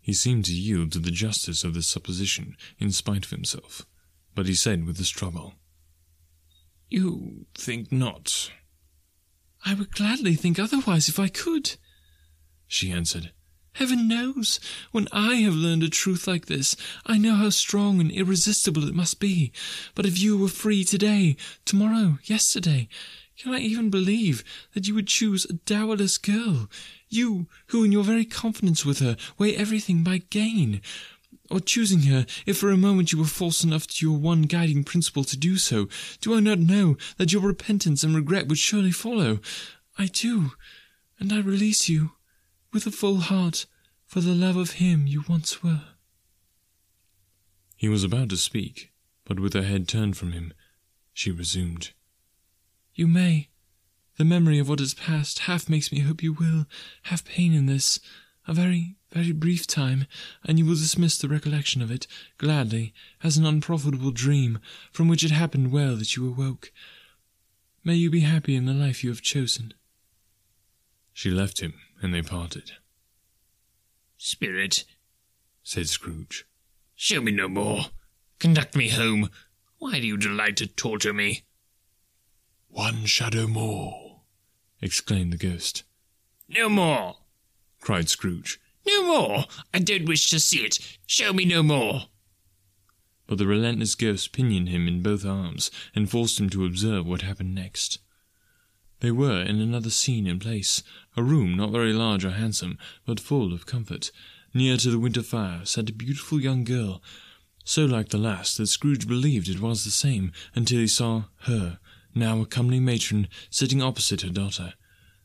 He 0.01 0.13
seemed 0.13 0.45
to 0.47 0.53
yield 0.53 0.93
to 0.93 0.99
the 0.99 1.11
justice 1.11 1.65
of 1.65 1.75
this 1.75 1.87
supposition 1.87 2.57
in 2.79 2.91
spite 2.93 3.25
of 3.25 3.31
himself, 3.31 3.87
but 4.35 4.47
he 4.47 4.55
said 4.55 4.85
with 4.85 4.99
a 5.01 5.05
struggle, 5.05 5.55
You 6.89 7.47
think 7.55 7.93
not? 7.93 8.51
I 9.65 9.75
would 9.75 9.93
gladly 9.93 10.35
think 10.35 10.59
otherwise 10.59 11.09
if 11.09 11.19
I 11.19 11.29
could, 11.29 11.77
she 12.67 12.91
answered. 12.91 13.33
Heaven 13.75 14.07
knows, 14.07 14.61
when 14.91 15.09
I 15.13 15.37
have 15.37 15.55
learned 15.55 15.83
a 15.83 15.89
truth 15.89 16.27
like 16.27 16.47
this, 16.47 16.77
I 17.07 17.17
know 17.17 17.37
how 17.37 17.49
strong 17.49 18.01
and 18.01 18.11
irresistible 18.11 18.87
it 18.87 18.95
must 18.95 19.19
be. 19.19 19.51
But 19.95 20.05
if 20.05 20.21
you 20.21 20.37
were 20.37 20.49
free 20.49 20.85
today, 20.85 21.37
tomorrow, 21.65 22.19
yesterday, 22.25 22.89
can 23.39 23.55
I 23.55 23.61
even 23.61 23.89
believe 23.89 24.45
that 24.75 24.87
you 24.87 24.95
would 24.95 25.09
choose 25.09 25.47
a 25.47 25.55
dowerless 25.55 26.19
girl, 26.19 26.69
you 27.09 27.47
who 27.69 27.83
in 27.83 27.93
your 27.93 28.05
very 28.05 28.27
confidence 28.27 28.85
with 28.85 28.99
her 28.99 29.17
weigh 29.39 29.57
everything 29.57 30.05
by 30.05 30.19
gain? 30.19 30.83
Or 31.53 31.61
choosing 31.61 32.05
her, 32.05 32.25
if 32.47 32.57
for 32.57 32.71
a 32.71 32.79
moment 32.79 33.13
you 33.13 33.19
were 33.19 33.27
false 33.27 33.63
enough 33.63 33.87
to 33.87 34.07
your 34.07 34.17
one 34.17 34.43
guiding 34.43 34.85
principle 34.85 35.23
to 35.25 35.37
do 35.37 35.59
so, 35.59 35.87
do 36.23 36.35
I 36.35 36.41
not 36.41 36.59
know 36.59 36.97
that 37.19 37.31
your 37.31 37.43
repentance 37.43 38.03
and 38.03 38.17
regret 38.17 38.49
would 38.49 38.57
surely 38.57 38.91
follow? 38.91 39.39
I 39.99 40.07
do, 40.07 40.53
and 41.19 41.31
I 41.31 41.41
release 41.41 41.91
you 41.91 42.13
with 42.73 42.87
a 42.87 42.91
full 42.91 43.19
heart 43.19 43.67
for 44.07 44.23
the 44.23 44.35
love 44.35 44.57
of 44.57 44.73
him 44.73 45.07
you 45.07 45.25
once 45.29 45.63
were. 45.63 45.83
He 47.77 47.91
was 47.91 48.03
about 48.03 48.31
to 48.31 48.39
speak, 48.39 48.91
but 49.27 49.39
with 49.39 49.53
her 49.53 49.63
head 49.63 49.87
turned 49.87 50.17
from 50.17 50.33
him, 50.33 50.55
she 51.13 51.31
resumed. 51.31 51.91
You 52.95 53.07
may. 53.07 53.51
The 54.17 54.25
memory 54.25 54.59
of 54.59 54.71
what 54.71 54.81
has 54.81 54.95
passed 54.95 55.41
half 55.41 55.69
makes 55.69 55.93
me 55.93 55.99
hope 55.99 56.23
you 56.23 56.33
will 56.33 56.65
have 57.03 57.27
pain 57.27 57.53
in 57.53 57.67
this, 57.67 58.01
a 58.47 58.53
very, 58.53 58.97
very 59.11 59.33
brief 59.33 59.67
time, 59.67 60.07
and 60.45 60.59
you 60.59 60.67
will 60.67 60.75
dismiss 60.75 61.19
the 61.19 61.29
recollection 61.29 61.83
of 61.83 61.91
it, 61.91 62.07
gladly, 62.39 62.93
as 63.23 63.37
an 63.37 63.47
unprofitable 63.47 64.11
dream, 64.11 64.59
from 64.91 65.09
which 65.09 65.25
it 65.25 65.31
happened 65.31 65.73
well 65.73 65.97
that 65.97 66.17
you 66.17 66.27
awoke. 66.27 66.73
May 67.85 67.95
you 67.95 68.11
be 68.11 68.21
happy 68.21 68.57
in 68.57 68.67
the 68.67 68.73
life 68.73 69.03
you 69.03 69.11
have 69.11 69.23
chosen. 69.23 69.75
She 71.13 71.31
left 71.31 71.61
him, 71.61 71.75
and 72.01 72.15
they 72.15 72.23
parted. 72.23 72.73
Spirit, 74.17 74.85
said 75.63 75.89
Scrooge, 75.89 76.47
show 76.95 77.21
me 77.21 77.33
no 77.33 77.49
more. 77.49 77.87
Conduct 78.39 78.75
me 78.77 78.89
home. 78.89 79.31
Why 79.79 80.01
do 80.01 80.07
you 80.07 80.17
delight 80.17 80.57
to 80.59 80.67
torture 80.67 81.13
me? 81.13 81.43
One 82.69 83.05
shadow 83.05 83.47
more, 83.47 84.23
exclaimed 84.81 85.33
the 85.33 85.37
ghost. 85.37 85.83
No 86.49 86.69
more, 86.69 87.17
cried 87.83 88.09
Scrooge. 88.09 88.59
No 88.87 89.03
more. 89.03 89.45
I 89.75 89.81
don't 89.81 90.07
wish 90.07 90.31
to 90.31 90.41
see 90.41 90.61
it. 90.61 90.79
Show 91.07 91.33
me 91.33 91.45
no 91.45 91.63
more. 91.63 92.05
But 93.27 93.39
the 93.39 93.47
relentless 93.47 93.95
ghost 93.95 94.33
pinioned 94.33 94.69
him 94.69 94.89
in 94.89 95.03
both 95.03 95.27
arms 95.27 95.71
and 95.95 96.11
forced 96.11 96.41
him 96.41 96.49
to 96.51 96.65
observe 96.65 97.07
what 97.07 97.23
happened 97.23 97.55
next. 97.55 97.99
They 99.01 99.11
were 99.11 99.43
in 99.43 99.61
another 99.61 99.91
scene 99.91 100.27
and 100.27 100.41
place, 100.41 100.83
a 101.17 101.23
room 101.23 101.57
not 101.57 101.73
very 101.73 101.93
large 101.93 102.25
or 102.25 102.31
handsome, 102.31 102.79
but 103.05 103.21
full 103.21 103.53
of 103.53 103.67
comfort. 103.67 104.13
Near 104.55 104.77
to 104.77 104.91
the 104.91 104.99
winter 104.99 105.23
fire 105.23 105.65
sat 105.65 105.91
a 105.91 105.93
beautiful 105.93 106.41
young 106.41 106.63
girl, 106.63 107.03
so 107.65 107.85
like 107.85 108.11
the 108.11 108.19
last 108.19 108.59
that 108.59 108.67
Scrooge 108.67 109.09
believed 109.09 109.49
it 109.49 109.61
was 109.61 109.85
the 109.85 109.91
same 109.91 110.33
until 110.55 110.79
he 110.79 110.87
saw 110.87 111.25
her, 111.43 111.79
now 112.15 112.41
a 112.41 112.47
comely 112.47 112.81
matron, 112.81 113.29
sitting 113.51 113.83
opposite 113.83 114.21
her 114.23 114.31
daughter. 114.31 114.75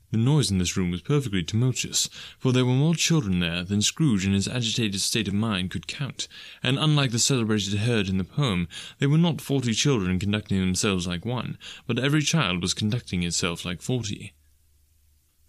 The 0.10 0.18
noise 0.18 0.50
in 0.50 0.58
this 0.58 0.78
room 0.78 0.92
was 0.92 1.02
perfectly 1.02 1.44
tumultuous, 1.44 2.10
for 2.40 2.54
there 2.54 2.66
were 2.66 2.72
more 2.72 2.96
children 2.96 3.40
there 3.40 3.66
than 3.66 3.82
Scrooge 3.82 4.26
in 4.26 4.32
his 4.32 4.48
agitated 4.48 5.02
state 5.02 5.28
of 5.28 5.34
mind 5.34 5.70
could 5.70 5.86
count, 5.86 6.30
and 6.64 6.80
unlike 6.80 7.12
the 7.12 7.20
celebrated 7.20 7.80
herd 7.80 8.08
in 8.08 8.18
the 8.18 8.24
poem, 8.24 8.70
they 9.00 9.08
were 9.08 9.18
not 9.18 9.42
forty 9.42 9.74
children 9.74 10.18
conducting 10.18 10.62
themselves 10.62 11.08
like 11.08 11.26
one, 11.26 11.58
but 11.88 12.00
every 12.00 12.22
child 12.22 12.62
was 12.62 12.74
conducting 12.74 13.22
itself 13.24 13.66
like 13.66 13.82
forty. 13.82 14.34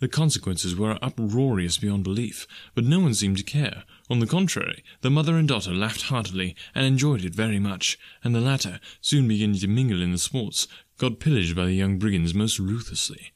The 0.00 0.08
consequences 0.08 0.74
were 0.74 0.98
uproarious 1.02 1.78
beyond 1.78 2.02
belief, 2.02 2.46
but 2.74 2.84
no 2.84 2.98
one 2.98 3.14
seemed 3.14 3.36
to 3.38 3.44
care. 3.44 3.84
On 4.10 4.18
the 4.18 4.26
contrary, 4.26 4.82
the 5.02 5.10
mother 5.10 5.36
and 5.36 5.46
daughter 5.46 5.72
laughed 5.72 6.02
heartily, 6.02 6.56
and 6.74 6.84
enjoyed 6.84 7.24
it 7.24 7.34
very 7.34 7.60
much, 7.60 7.96
and 8.24 8.34
the 8.34 8.40
latter, 8.40 8.80
soon 9.00 9.28
beginning 9.28 9.60
to 9.60 9.68
mingle 9.68 10.02
in 10.02 10.10
the 10.10 10.18
sports, 10.18 10.66
got 10.98 11.20
pillaged 11.20 11.54
by 11.54 11.66
the 11.66 11.74
young 11.74 11.98
brigands 11.98 12.34
most 12.34 12.58
ruthlessly. 12.58 13.32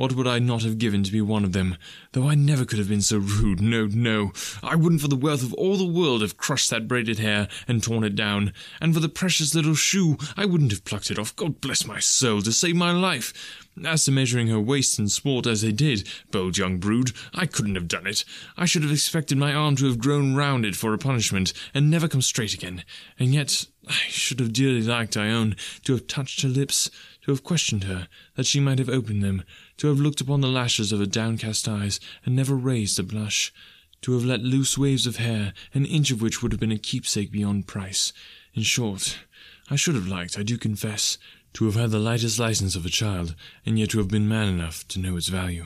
What 0.00 0.14
would 0.14 0.26
I 0.26 0.38
not 0.38 0.62
have 0.62 0.78
given 0.78 1.02
to 1.02 1.12
be 1.12 1.20
one 1.20 1.44
of 1.44 1.52
them? 1.52 1.76
Though 2.12 2.26
I 2.26 2.34
never 2.34 2.64
could 2.64 2.78
have 2.78 2.88
been 2.88 3.02
so 3.02 3.18
rude. 3.18 3.60
No, 3.60 3.84
no. 3.84 4.32
I 4.62 4.74
wouldn't 4.74 5.02
for 5.02 5.08
the 5.08 5.14
wealth 5.14 5.42
of 5.42 5.52
all 5.52 5.76
the 5.76 5.84
world 5.84 6.22
have 6.22 6.38
crushed 6.38 6.70
that 6.70 6.88
braided 6.88 7.18
hair 7.18 7.48
and 7.68 7.82
torn 7.82 8.02
it 8.02 8.16
down. 8.16 8.54
And 8.80 8.94
for 8.94 9.00
the 9.00 9.10
precious 9.10 9.54
little 9.54 9.74
shoe, 9.74 10.16
I 10.38 10.46
wouldn't 10.46 10.70
have 10.70 10.86
plucked 10.86 11.10
it 11.10 11.18
off. 11.18 11.36
God 11.36 11.60
bless 11.60 11.86
my 11.86 11.98
soul, 11.98 12.40
to 12.40 12.50
save 12.50 12.76
my 12.76 12.92
life. 12.92 13.66
As 13.84 14.06
to 14.06 14.10
measuring 14.10 14.48
her 14.48 14.58
waist 14.58 14.98
in 14.98 15.08
sport 15.08 15.46
as 15.46 15.60
they 15.60 15.70
did, 15.70 16.08
bold 16.30 16.56
young 16.56 16.78
brood, 16.78 17.12
I 17.34 17.44
couldn't 17.44 17.74
have 17.74 17.86
done 17.86 18.06
it. 18.06 18.24
I 18.56 18.64
should 18.64 18.82
have 18.82 18.92
expected 18.92 19.36
my 19.36 19.52
arm 19.52 19.76
to 19.76 19.86
have 19.86 19.98
grown 19.98 20.34
rounded 20.34 20.78
for 20.78 20.94
a 20.94 20.98
punishment, 20.98 21.52
and 21.74 21.90
never 21.90 22.08
come 22.08 22.22
straight 22.22 22.54
again. 22.54 22.84
And 23.18 23.32
yet 23.34 23.66
I 23.86 23.92
should 24.08 24.40
have 24.40 24.52
dearly 24.52 24.82
liked, 24.82 25.16
I 25.16 25.30
own, 25.30 25.56
to 25.84 25.92
have 25.92 26.06
touched 26.06 26.42
her 26.42 26.48
lips, 26.48 26.90
to 27.22 27.30
have 27.30 27.44
questioned 27.44 27.84
her, 27.84 28.08
that 28.34 28.46
she 28.46 28.60
might 28.60 28.78
have 28.78 28.88
opened 28.88 29.22
them, 29.22 29.44
to 29.80 29.86
have 29.86 29.98
looked 29.98 30.20
upon 30.20 30.42
the 30.42 30.46
lashes 30.46 30.92
of 30.92 30.98
her 30.98 31.06
downcast 31.06 31.66
eyes, 31.66 32.00
and 32.26 32.36
never 32.36 32.54
raised 32.54 32.98
a 32.98 33.02
blush, 33.02 33.50
to 34.02 34.12
have 34.12 34.26
let 34.26 34.42
loose 34.42 34.76
waves 34.76 35.06
of 35.06 35.16
hair, 35.16 35.54
an 35.72 35.86
inch 35.86 36.10
of 36.10 36.20
which 36.20 36.42
would 36.42 36.52
have 36.52 36.60
been 36.60 36.70
a 36.70 36.76
keepsake 36.76 37.32
beyond 37.32 37.66
price. 37.66 38.12
In 38.52 38.62
short, 38.62 39.20
I 39.70 39.76
should 39.76 39.94
have 39.94 40.06
liked, 40.06 40.38
I 40.38 40.42
do 40.42 40.58
confess, 40.58 41.16
to 41.54 41.64
have 41.64 41.76
had 41.76 41.92
the 41.92 41.98
lightest 41.98 42.38
license 42.38 42.76
of 42.76 42.84
a 42.84 42.90
child, 42.90 43.34
and 43.64 43.78
yet 43.78 43.88
to 43.90 43.98
have 43.98 44.08
been 44.08 44.28
man 44.28 44.48
enough 44.48 44.86
to 44.88 44.98
know 44.98 45.16
its 45.16 45.28
value. 45.28 45.64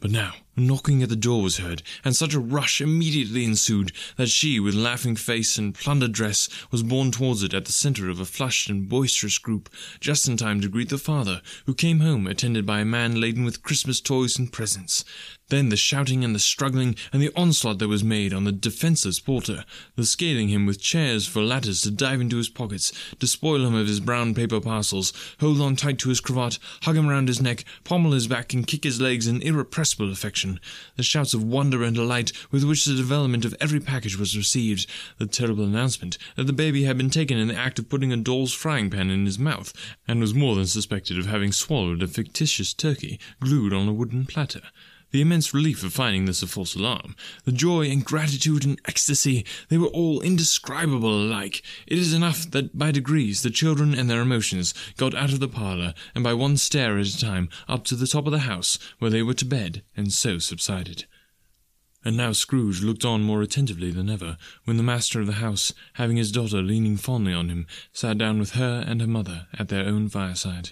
But 0.00 0.10
now 0.10 0.34
knocking 0.56 1.02
at 1.02 1.08
the 1.08 1.16
door 1.16 1.42
was 1.42 1.58
heard, 1.58 1.82
and 2.04 2.14
such 2.14 2.34
a 2.34 2.40
rush 2.40 2.80
immediately 2.80 3.44
ensued 3.44 3.92
that 4.16 4.28
she, 4.28 4.60
with 4.60 4.74
laughing 4.74 5.16
face 5.16 5.56
and 5.56 5.74
plundered 5.74 6.12
dress, 6.12 6.48
was 6.70 6.82
borne 6.82 7.10
towards 7.10 7.42
it 7.42 7.54
at 7.54 7.64
the 7.64 7.72
centre 7.72 8.08
of 8.08 8.20
a 8.20 8.24
flushed 8.24 8.68
and 8.68 8.88
boisterous 8.88 9.38
group, 9.38 9.68
just 10.00 10.28
in 10.28 10.36
time 10.36 10.60
to 10.60 10.68
greet 10.68 10.88
the 10.88 10.98
father, 10.98 11.40
who 11.66 11.74
came 11.74 12.00
home 12.00 12.26
attended 12.26 12.66
by 12.66 12.80
a 12.80 12.84
man 12.84 13.20
laden 13.20 13.44
with 13.44 13.62
Christmas 13.62 14.00
toys 14.00 14.38
and 14.38 14.52
presents. 14.52 15.04
Then 15.52 15.68
the 15.68 15.76
shouting 15.76 16.24
and 16.24 16.34
the 16.34 16.38
struggling, 16.38 16.96
and 17.12 17.20
the 17.20 17.30
onslaught 17.36 17.78
that 17.80 17.88
was 17.88 18.02
made 18.02 18.32
on 18.32 18.44
the 18.44 18.52
defenceless 18.52 19.20
porter, 19.20 19.66
the 19.96 20.06
scaling 20.06 20.48
him 20.48 20.64
with 20.64 20.80
chairs 20.80 21.26
for 21.26 21.42
ladders 21.42 21.82
to 21.82 21.90
dive 21.90 22.22
into 22.22 22.38
his 22.38 22.48
pockets, 22.48 22.90
despoil 23.18 23.66
him 23.66 23.74
of 23.74 23.86
his 23.86 24.00
brown 24.00 24.34
paper 24.34 24.62
parcels, 24.62 25.12
hold 25.40 25.60
on 25.60 25.76
tight 25.76 25.98
to 25.98 26.08
his 26.08 26.22
cravat, 26.22 26.58
hug 26.84 26.96
him 26.96 27.06
round 27.06 27.28
his 27.28 27.42
neck, 27.42 27.66
pommel 27.84 28.12
his 28.12 28.26
back, 28.26 28.54
and 28.54 28.66
kick 28.66 28.82
his 28.82 28.98
legs 28.98 29.26
in 29.26 29.42
irrepressible 29.42 30.10
affection, 30.10 30.58
the 30.96 31.02
shouts 31.02 31.34
of 31.34 31.44
wonder 31.44 31.82
and 31.84 31.96
delight 31.96 32.32
with 32.50 32.64
which 32.64 32.86
the 32.86 32.94
development 32.94 33.44
of 33.44 33.54
every 33.60 33.78
package 33.78 34.16
was 34.16 34.34
received, 34.34 34.86
the 35.18 35.26
terrible 35.26 35.64
announcement 35.64 36.16
that 36.36 36.44
the 36.44 36.54
baby 36.54 36.84
had 36.84 36.96
been 36.96 37.10
taken 37.10 37.36
in 37.36 37.48
the 37.48 37.54
act 37.54 37.78
of 37.78 37.90
putting 37.90 38.10
a 38.10 38.16
doll's 38.16 38.54
frying 38.54 38.88
pan 38.88 39.10
in 39.10 39.26
his 39.26 39.38
mouth, 39.38 39.74
and 40.08 40.18
was 40.18 40.32
more 40.32 40.54
than 40.54 40.64
suspected 40.64 41.18
of 41.18 41.26
having 41.26 41.52
swallowed 41.52 42.02
a 42.02 42.08
fictitious 42.08 42.72
turkey 42.72 43.20
glued 43.38 43.74
on 43.74 43.86
a 43.86 43.92
wooden 43.92 44.24
platter 44.24 44.62
the 45.12 45.20
immense 45.20 45.54
relief 45.54 45.84
of 45.84 45.92
finding 45.92 46.24
this 46.24 46.42
a 46.42 46.46
false 46.46 46.74
alarm, 46.74 47.14
the 47.44 47.52
joy 47.52 47.88
and 47.88 48.04
gratitude 48.04 48.64
and 48.64 48.80
ecstasy, 48.86 49.46
they 49.68 49.78
were 49.78 49.88
all 49.88 50.20
indescribable 50.22 51.22
alike. 51.22 51.62
It 51.86 51.98
is 51.98 52.12
enough 52.12 52.50
that 52.50 52.76
by 52.76 52.90
degrees 52.90 53.42
the 53.42 53.50
children 53.50 53.94
and 53.94 54.10
their 54.10 54.22
emotions 54.22 54.74
got 54.96 55.14
out 55.14 55.32
of 55.32 55.40
the 55.40 55.48
parlour, 55.48 55.94
and 56.14 56.24
by 56.24 56.34
one 56.34 56.56
stair 56.56 56.98
at 56.98 57.06
a 57.06 57.18
time 57.18 57.48
up 57.68 57.84
to 57.84 57.94
the 57.94 58.06
top 58.06 58.26
of 58.26 58.32
the 58.32 58.40
house, 58.40 58.78
where 58.98 59.10
they 59.10 59.22
were 59.22 59.34
to 59.34 59.44
bed, 59.44 59.82
and 59.96 60.12
so 60.12 60.38
subsided. 60.38 61.04
And 62.04 62.16
now 62.16 62.32
Scrooge 62.32 62.82
looked 62.82 63.04
on 63.04 63.22
more 63.22 63.42
attentively 63.42 63.92
than 63.92 64.10
ever, 64.10 64.36
when 64.64 64.76
the 64.76 64.82
master 64.82 65.20
of 65.20 65.26
the 65.26 65.34
house, 65.34 65.72
having 65.94 66.16
his 66.16 66.32
daughter 66.32 66.60
leaning 66.60 66.96
fondly 66.96 67.32
on 67.32 67.48
him, 67.48 67.66
sat 67.92 68.18
down 68.18 68.40
with 68.40 68.52
her 68.52 68.84
and 68.86 69.00
her 69.00 69.06
mother 69.06 69.46
at 69.56 69.68
their 69.68 69.86
own 69.86 70.08
fireside. 70.08 70.70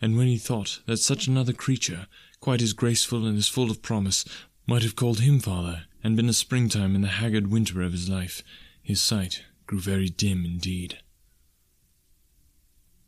And 0.00 0.16
when 0.16 0.26
he 0.26 0.38
thought 0.38 0.80
that 0.86 0.96
such 0.96 1.28
another 1.28 1.52
creature, 1.52 2.08
quite 2.42 2.60
as 2.60 2.72
graceful 2.72 3.24
and 3.24 3.38
as 3.38 3.46
full 3.46 3.70
of 3.70 3.80
promise, 3.80 4.24
might 4.66 4.82
have 4.82 4.96
called 4.96 5.20
him 5.20 5.38
father, 5.38 5.84
and 6.02 6.16
been 6.16 6.28
a 6.28 6.32
springtime 6.32 6.96
in 6.96 7.00
the 7.00 7.08
haggard 7.08 7.46
winter 7.46 7.80
of 7.80 7.92
his 7.92 8.08
life, 8.08 8.42
his 8.82 9.00
sight 9.00 9.44
grew 9.66 9.78
very 9.78 10.08
dim 10.08 10.44
indeed. 10.44 10.98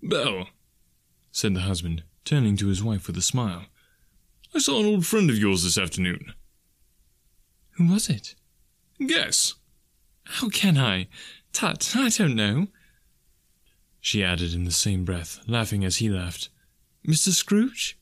Belle, 0.01 0.49
said 1.33 1.53
the 1.53 1.63
husband, 1.63 2.05
turning 2.25 2.57
to 2.57 2.69
his 2.69 2.83
wife 2.83 3.09
with 3.09 3.19
a 3.19 3.23
smile, 3.23 3.67
I 4.55 4.61
saw 4.61 4.79
an 4.79 4.87
old 4.87 5.05
friend 5.05 5.29
of 5.29 5.39
yours 5.39 5.65
this 5.65 5.77
afternoon. 5.77 6.33
Who 7.73 7.89
was 7.89 8.09
it? 8.09 8.37
Guess. 9.05 9.55
How 10.27 10.49
can 10.49 10.79
I? 10.79 11.09
Tut, 11.53 11.97
I 11.97 12.09
don't 12.09 12.37
know. 12.37 12.69
She 14.01 14.23
added 14.23 14.55
in 14.55 14.63
the 14.63 14.71
same 14.71 15.05
breath, 15.05 15.41
laughing 15.49 15.85
as 15.85 15.97
he 15.97 16.09
laughed. 16.09 16.51
Mr. 17.05 17.31
Scrooge? 17.31 17.99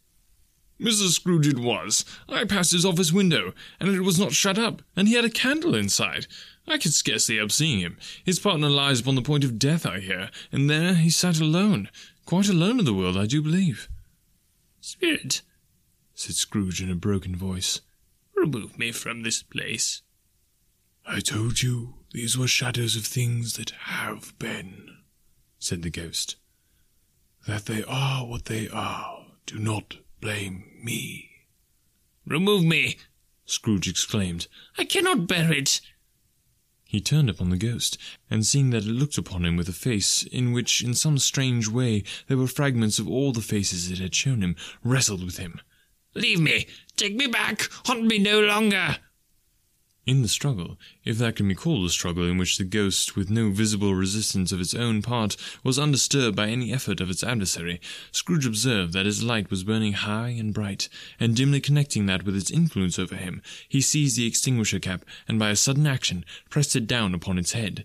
Mrs. 0.83 1.13
Scrooge 1.13 1.47
it 1.47 1.59
was. 1.59 2.05
I 2.29 2.45
passed 2.45 2.73
his 2.73 2.85
office 2.85 3.13
window, 3.13 3.55
and 3.79 3.89
it 3.89 4.01
was 4.01 4.19
not 4.19 4.33
shut 4.33 4.59
up, 4.59 4.83
and 4.97 5.07
he 5.07 5.15
had 5.15 5.25
a 5.25 5.31
candle 5.31 5.77
inside. 5.77 6.27
I 6.67 6.77
could 6.77 6.93
scarcely 6.93 7.37
help 7.37 7.53
seeing 7.53 7.79
him. 7.79 7.99
His 8.25 8.41
partner 8.41 8.69
lies 8.69 9.01
upon 9.01 9.15
the 9.15 9.23
point 9.23 9.45
of 9.45 9.61
death, 9.61 9.87
I 9.87 10.01
hear, 10.01 10.31
and 10.51 10.69
there 10.69 10.95
he 10.95 11.09
sat 11.09 11.39
alone, 11.39 11.89
quite 12.27 12.49
alone 12.49 12.81
in 12.81 12.85
the 12.85 12.95
world, 12.95 13.17
I 13.17 13.27
do 13.27 13.41
believe. 13.41 13.89
Spirit, 14.81 15.43
said 16.15 16.35
Scrooge 16.35 16.83
in 16.83 16.91
a 16.91 16.97
broken 16.97 17.37
voice, 17.37 17.81
remove 18.35 18.77
me 18.77 18.91
from 18.91 19.23
this 19.23 19.43
place. 19.43 20.03
I 21.07 21.21
told 21.21 21.63
you 21.63 21.95
these 22.13 22.37
were 22.37 22.49
shadows 22.49 22.97
of 22.97 23.05
things 23.05 23.55
that 23.55 23.71
have 23.71 24.37
been, 24.41 24.99
said 25.61 25.83
the 25.83 25.91
ghost. 25.91 26.37
That 27.47 27.67
they 27.67 27.85
are 27.85 28.27
what 28.27 28.47
they 28.47 28.69
are, 28.69 29.27
do 29.47 29.59
not 29.59 29.97
blame 30.23 30.65
me. 30.83 31.29
Remove 32.25 32.65
me, 32.65 32.97
Scrooge 33.45 33.89
exclaimed. 33.89 34.47
I 34.79 34.85
cannot 34.85 35.27
bear 35.27 35.53
it. 35.53 35.83
He 36.85 37.01
turned 37.01 37.29
upon 37.29 37.51
the 37.51 37.57
ghost, 37.57 37.99
and 38.31 38.47
seeing 38.47 38.71
that 38.71 38.85
it 38.85 38.89
looked 38.89 39.19
upon 39.19 39.45
him 39.45 39.57
with 39.57 39.69
a 39.69 39.73
face 39.73 40.23
in 40.23 40.53
which, 40.53 40.83
in 40.83 40.95
some 40.95 41.19
strange 41.19 41.67
way, 41.67 42.05
there 42.29 42.37
were 42.37 42.47
fragments 42.47 42.99
of 42.99 43.09
all 43.09 43.33
the 43.33 43.41
faces 43.41 43.91
it 43.91 43.99
had 43.99 44.15
shown 44.15 44.43
him, 44.43 44.57
wrestled 44.85 45.25
with 45.25 45.39
him. 45.39 45.61
Leave 46.15 46.41
me! 46.41 46.67
Take 46.97 47.17
me 47.17 47.27
back! 47.27 47.69
Haunt 47.87 48.05
me 48.05 48.19
no 48.19 48.41
longer! 48.41 48.99
In 50.05 50.23
the 50.23 50.29
struggle, 50.29 50.81
if 51.05 51.19
that 51.19 51.37
can 51.37 51.47
be 51.47 51.55
called 51.55 51.87
a 51.87 51.89
struggle 51.89 52.29
in 52.29 52.37
which 52.37 52.59
the 52.59 52.65
ghost, 52.65 53.15
with 53.15 53.31
no 53.31 53.51
visible 53.51 53.95
resistance 53.95 54.51
of 54.51 54.61
its 54.61 54.75
own 54.75 55.01
part, 55.01 55.37
was 55.63 55.79
undisturbed 55.79 56.35
by 56.35 56.49
any 56.49 56.73
effort 56.73 57.01
of 57.01 57.09
its 57.09 57.23
adversary, 57.23 57.81
Scrooge 58.11 58.45
observed 58.45 58.95
that 58.95 59.07
his 59.07 59.23
light 59.23 59.49
was 59.49 59.63
burning 59.63 59.93
high 59.93 60.31
and 60.31 60.53
bright, 60.53 60.89
and 61.21 61.37
dimly 61.37 61.61
connecting 61.61 62.07
that 62.07 62.25
with 62.25 62.35
its 62.35 62.51
influence 62.51 62.99
over 62.99 63.15
him, 63.15 63.43
he 63.69 63.81
seized 63.81 64.17
the 64.17 64.27
extinguisher 64.27 64.81
cap, 64.81 65.05
and 65.29 65.39
by 65.39 65.51
a 65.51 65.57
sudden 65.57 65.87
action 65.87 66.25
pressed 66.51 66.75
it 66.75 66.89
down 66.89 67.15
upon 67.15 67.39
its 67.39 67.53
head. 67.53 67.85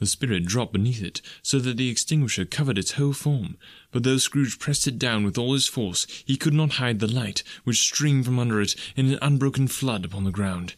The 0.00 0.06
spirit 0.06 0.46
dropped 0.46 0.72
beneath 0.72 1.04
it, 1.04 1.22
so 1.40 1.60
that 1.60 1.76
the 1.76 1.88
extinguisher 1.88 2.46
covered 2.46 2.78
its 2.78 2.94
whole 2.94 3.12
form. 3.12 3.58
But 3.92 4.02
though 4.02 4.16
Scrooge 4.16 4.58
pressed 4.58 4.88
it 4.88 4.98
down 4.98 5.22
with 5.22 5.38
all 5.38 5.52
his 5.52 5.68
force, 5.68 6.08
he 6.24 6.36
could 6.36 6.52
not 6.52 6.72
hide 6.82 6.98
the 6.98 7.06
light, 7.06 7.44
which 7.62 7.80
streamed 7.80 8.24
from 8.24 8.40
under 8.40 8.60
it 8.60 8.74
in 8.96 9.06
an 9.12 9.20
unbroken 9.22 9.68
flood 9.68 10.04
upon 10.04 10.24
the 10.24 10.32
ground. 10.32 10.74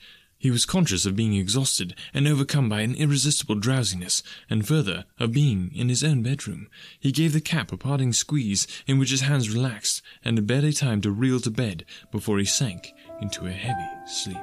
He 0.47 0.53
was 0.53 0.64
conscious 0.64 1.05
of 1.07 1.16
being 1.16 1.34
exhausted 1.34 1.97
and 2.14 2.28
overcome 2.28 2.68
by 2.68 2.82
an 2.82 2.94
irresistible 2.94 3.57
drowsiness, 3.57 4.22
and 4.49 4.64
further, 4.64 5.05
of 5.18 5.32
being 5.32 5.72
in 5.74 5.88
his 5.88 6.05
own 6.05 6.22
bedroom. 6.22 6.68
He 7.01 7.11
gave 7.11 7.32
the 7.32 7.40
cap 7.40 7.72
a 7.72 7.76
parting 7.76 8.12
squeeze, 8.12 8.68
in 8.86 9.01
which 9.01 9.11
his 9.11 9.22
hands 9.22 9.53
relaxed, 9.53 10.03
and 10.24 10.38
had 10.38 10.47
barely 10.47 10.72
time 10.72 11.01
to 11.01 11.11
reel 11.11 11.40
to 11.40 11.51
bed 11.51 11.84
before 12.12 12.38
he 12.38 12.44
sank 12.44 12.92
into 13.20 13.47
a 13.47 13.51
heavy 13.51 13.88
sleep. 14.07 14.36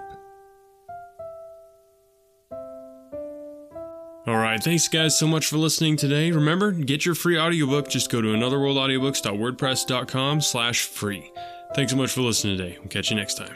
Alright, 4.27 4.61
thanks 4.61 4.89
guys 4.89 5.17
so 5.17 5.25
much 5.25 5.45
for 5.45 5.55
listening 5.55 5.95
today. 5.95 6.31
Remember, 6.31 6.73
get 6.73 7.05
your 7.05 7.15
free 7.15 7.39
audiobook. 7.39 7.87
Just 7.87 8.11
go 8.11 8.19
to 8.19 8.27
anotherworldaudiobooks.wordpress.com 8.27 10.41
slash 10.41 10.83
free. 10.83 11.31
Thanks 11.75 11.93
so 11.93 11.97
much 11.97 12.11
for 12.11 12.19
listening 12.19 12.57
today. 12.57 12.77
We'll 12.77 12.89
catch 12.89 13.09
you 13.09 13.15
next 13.15 13.35
time. 13.35 13.55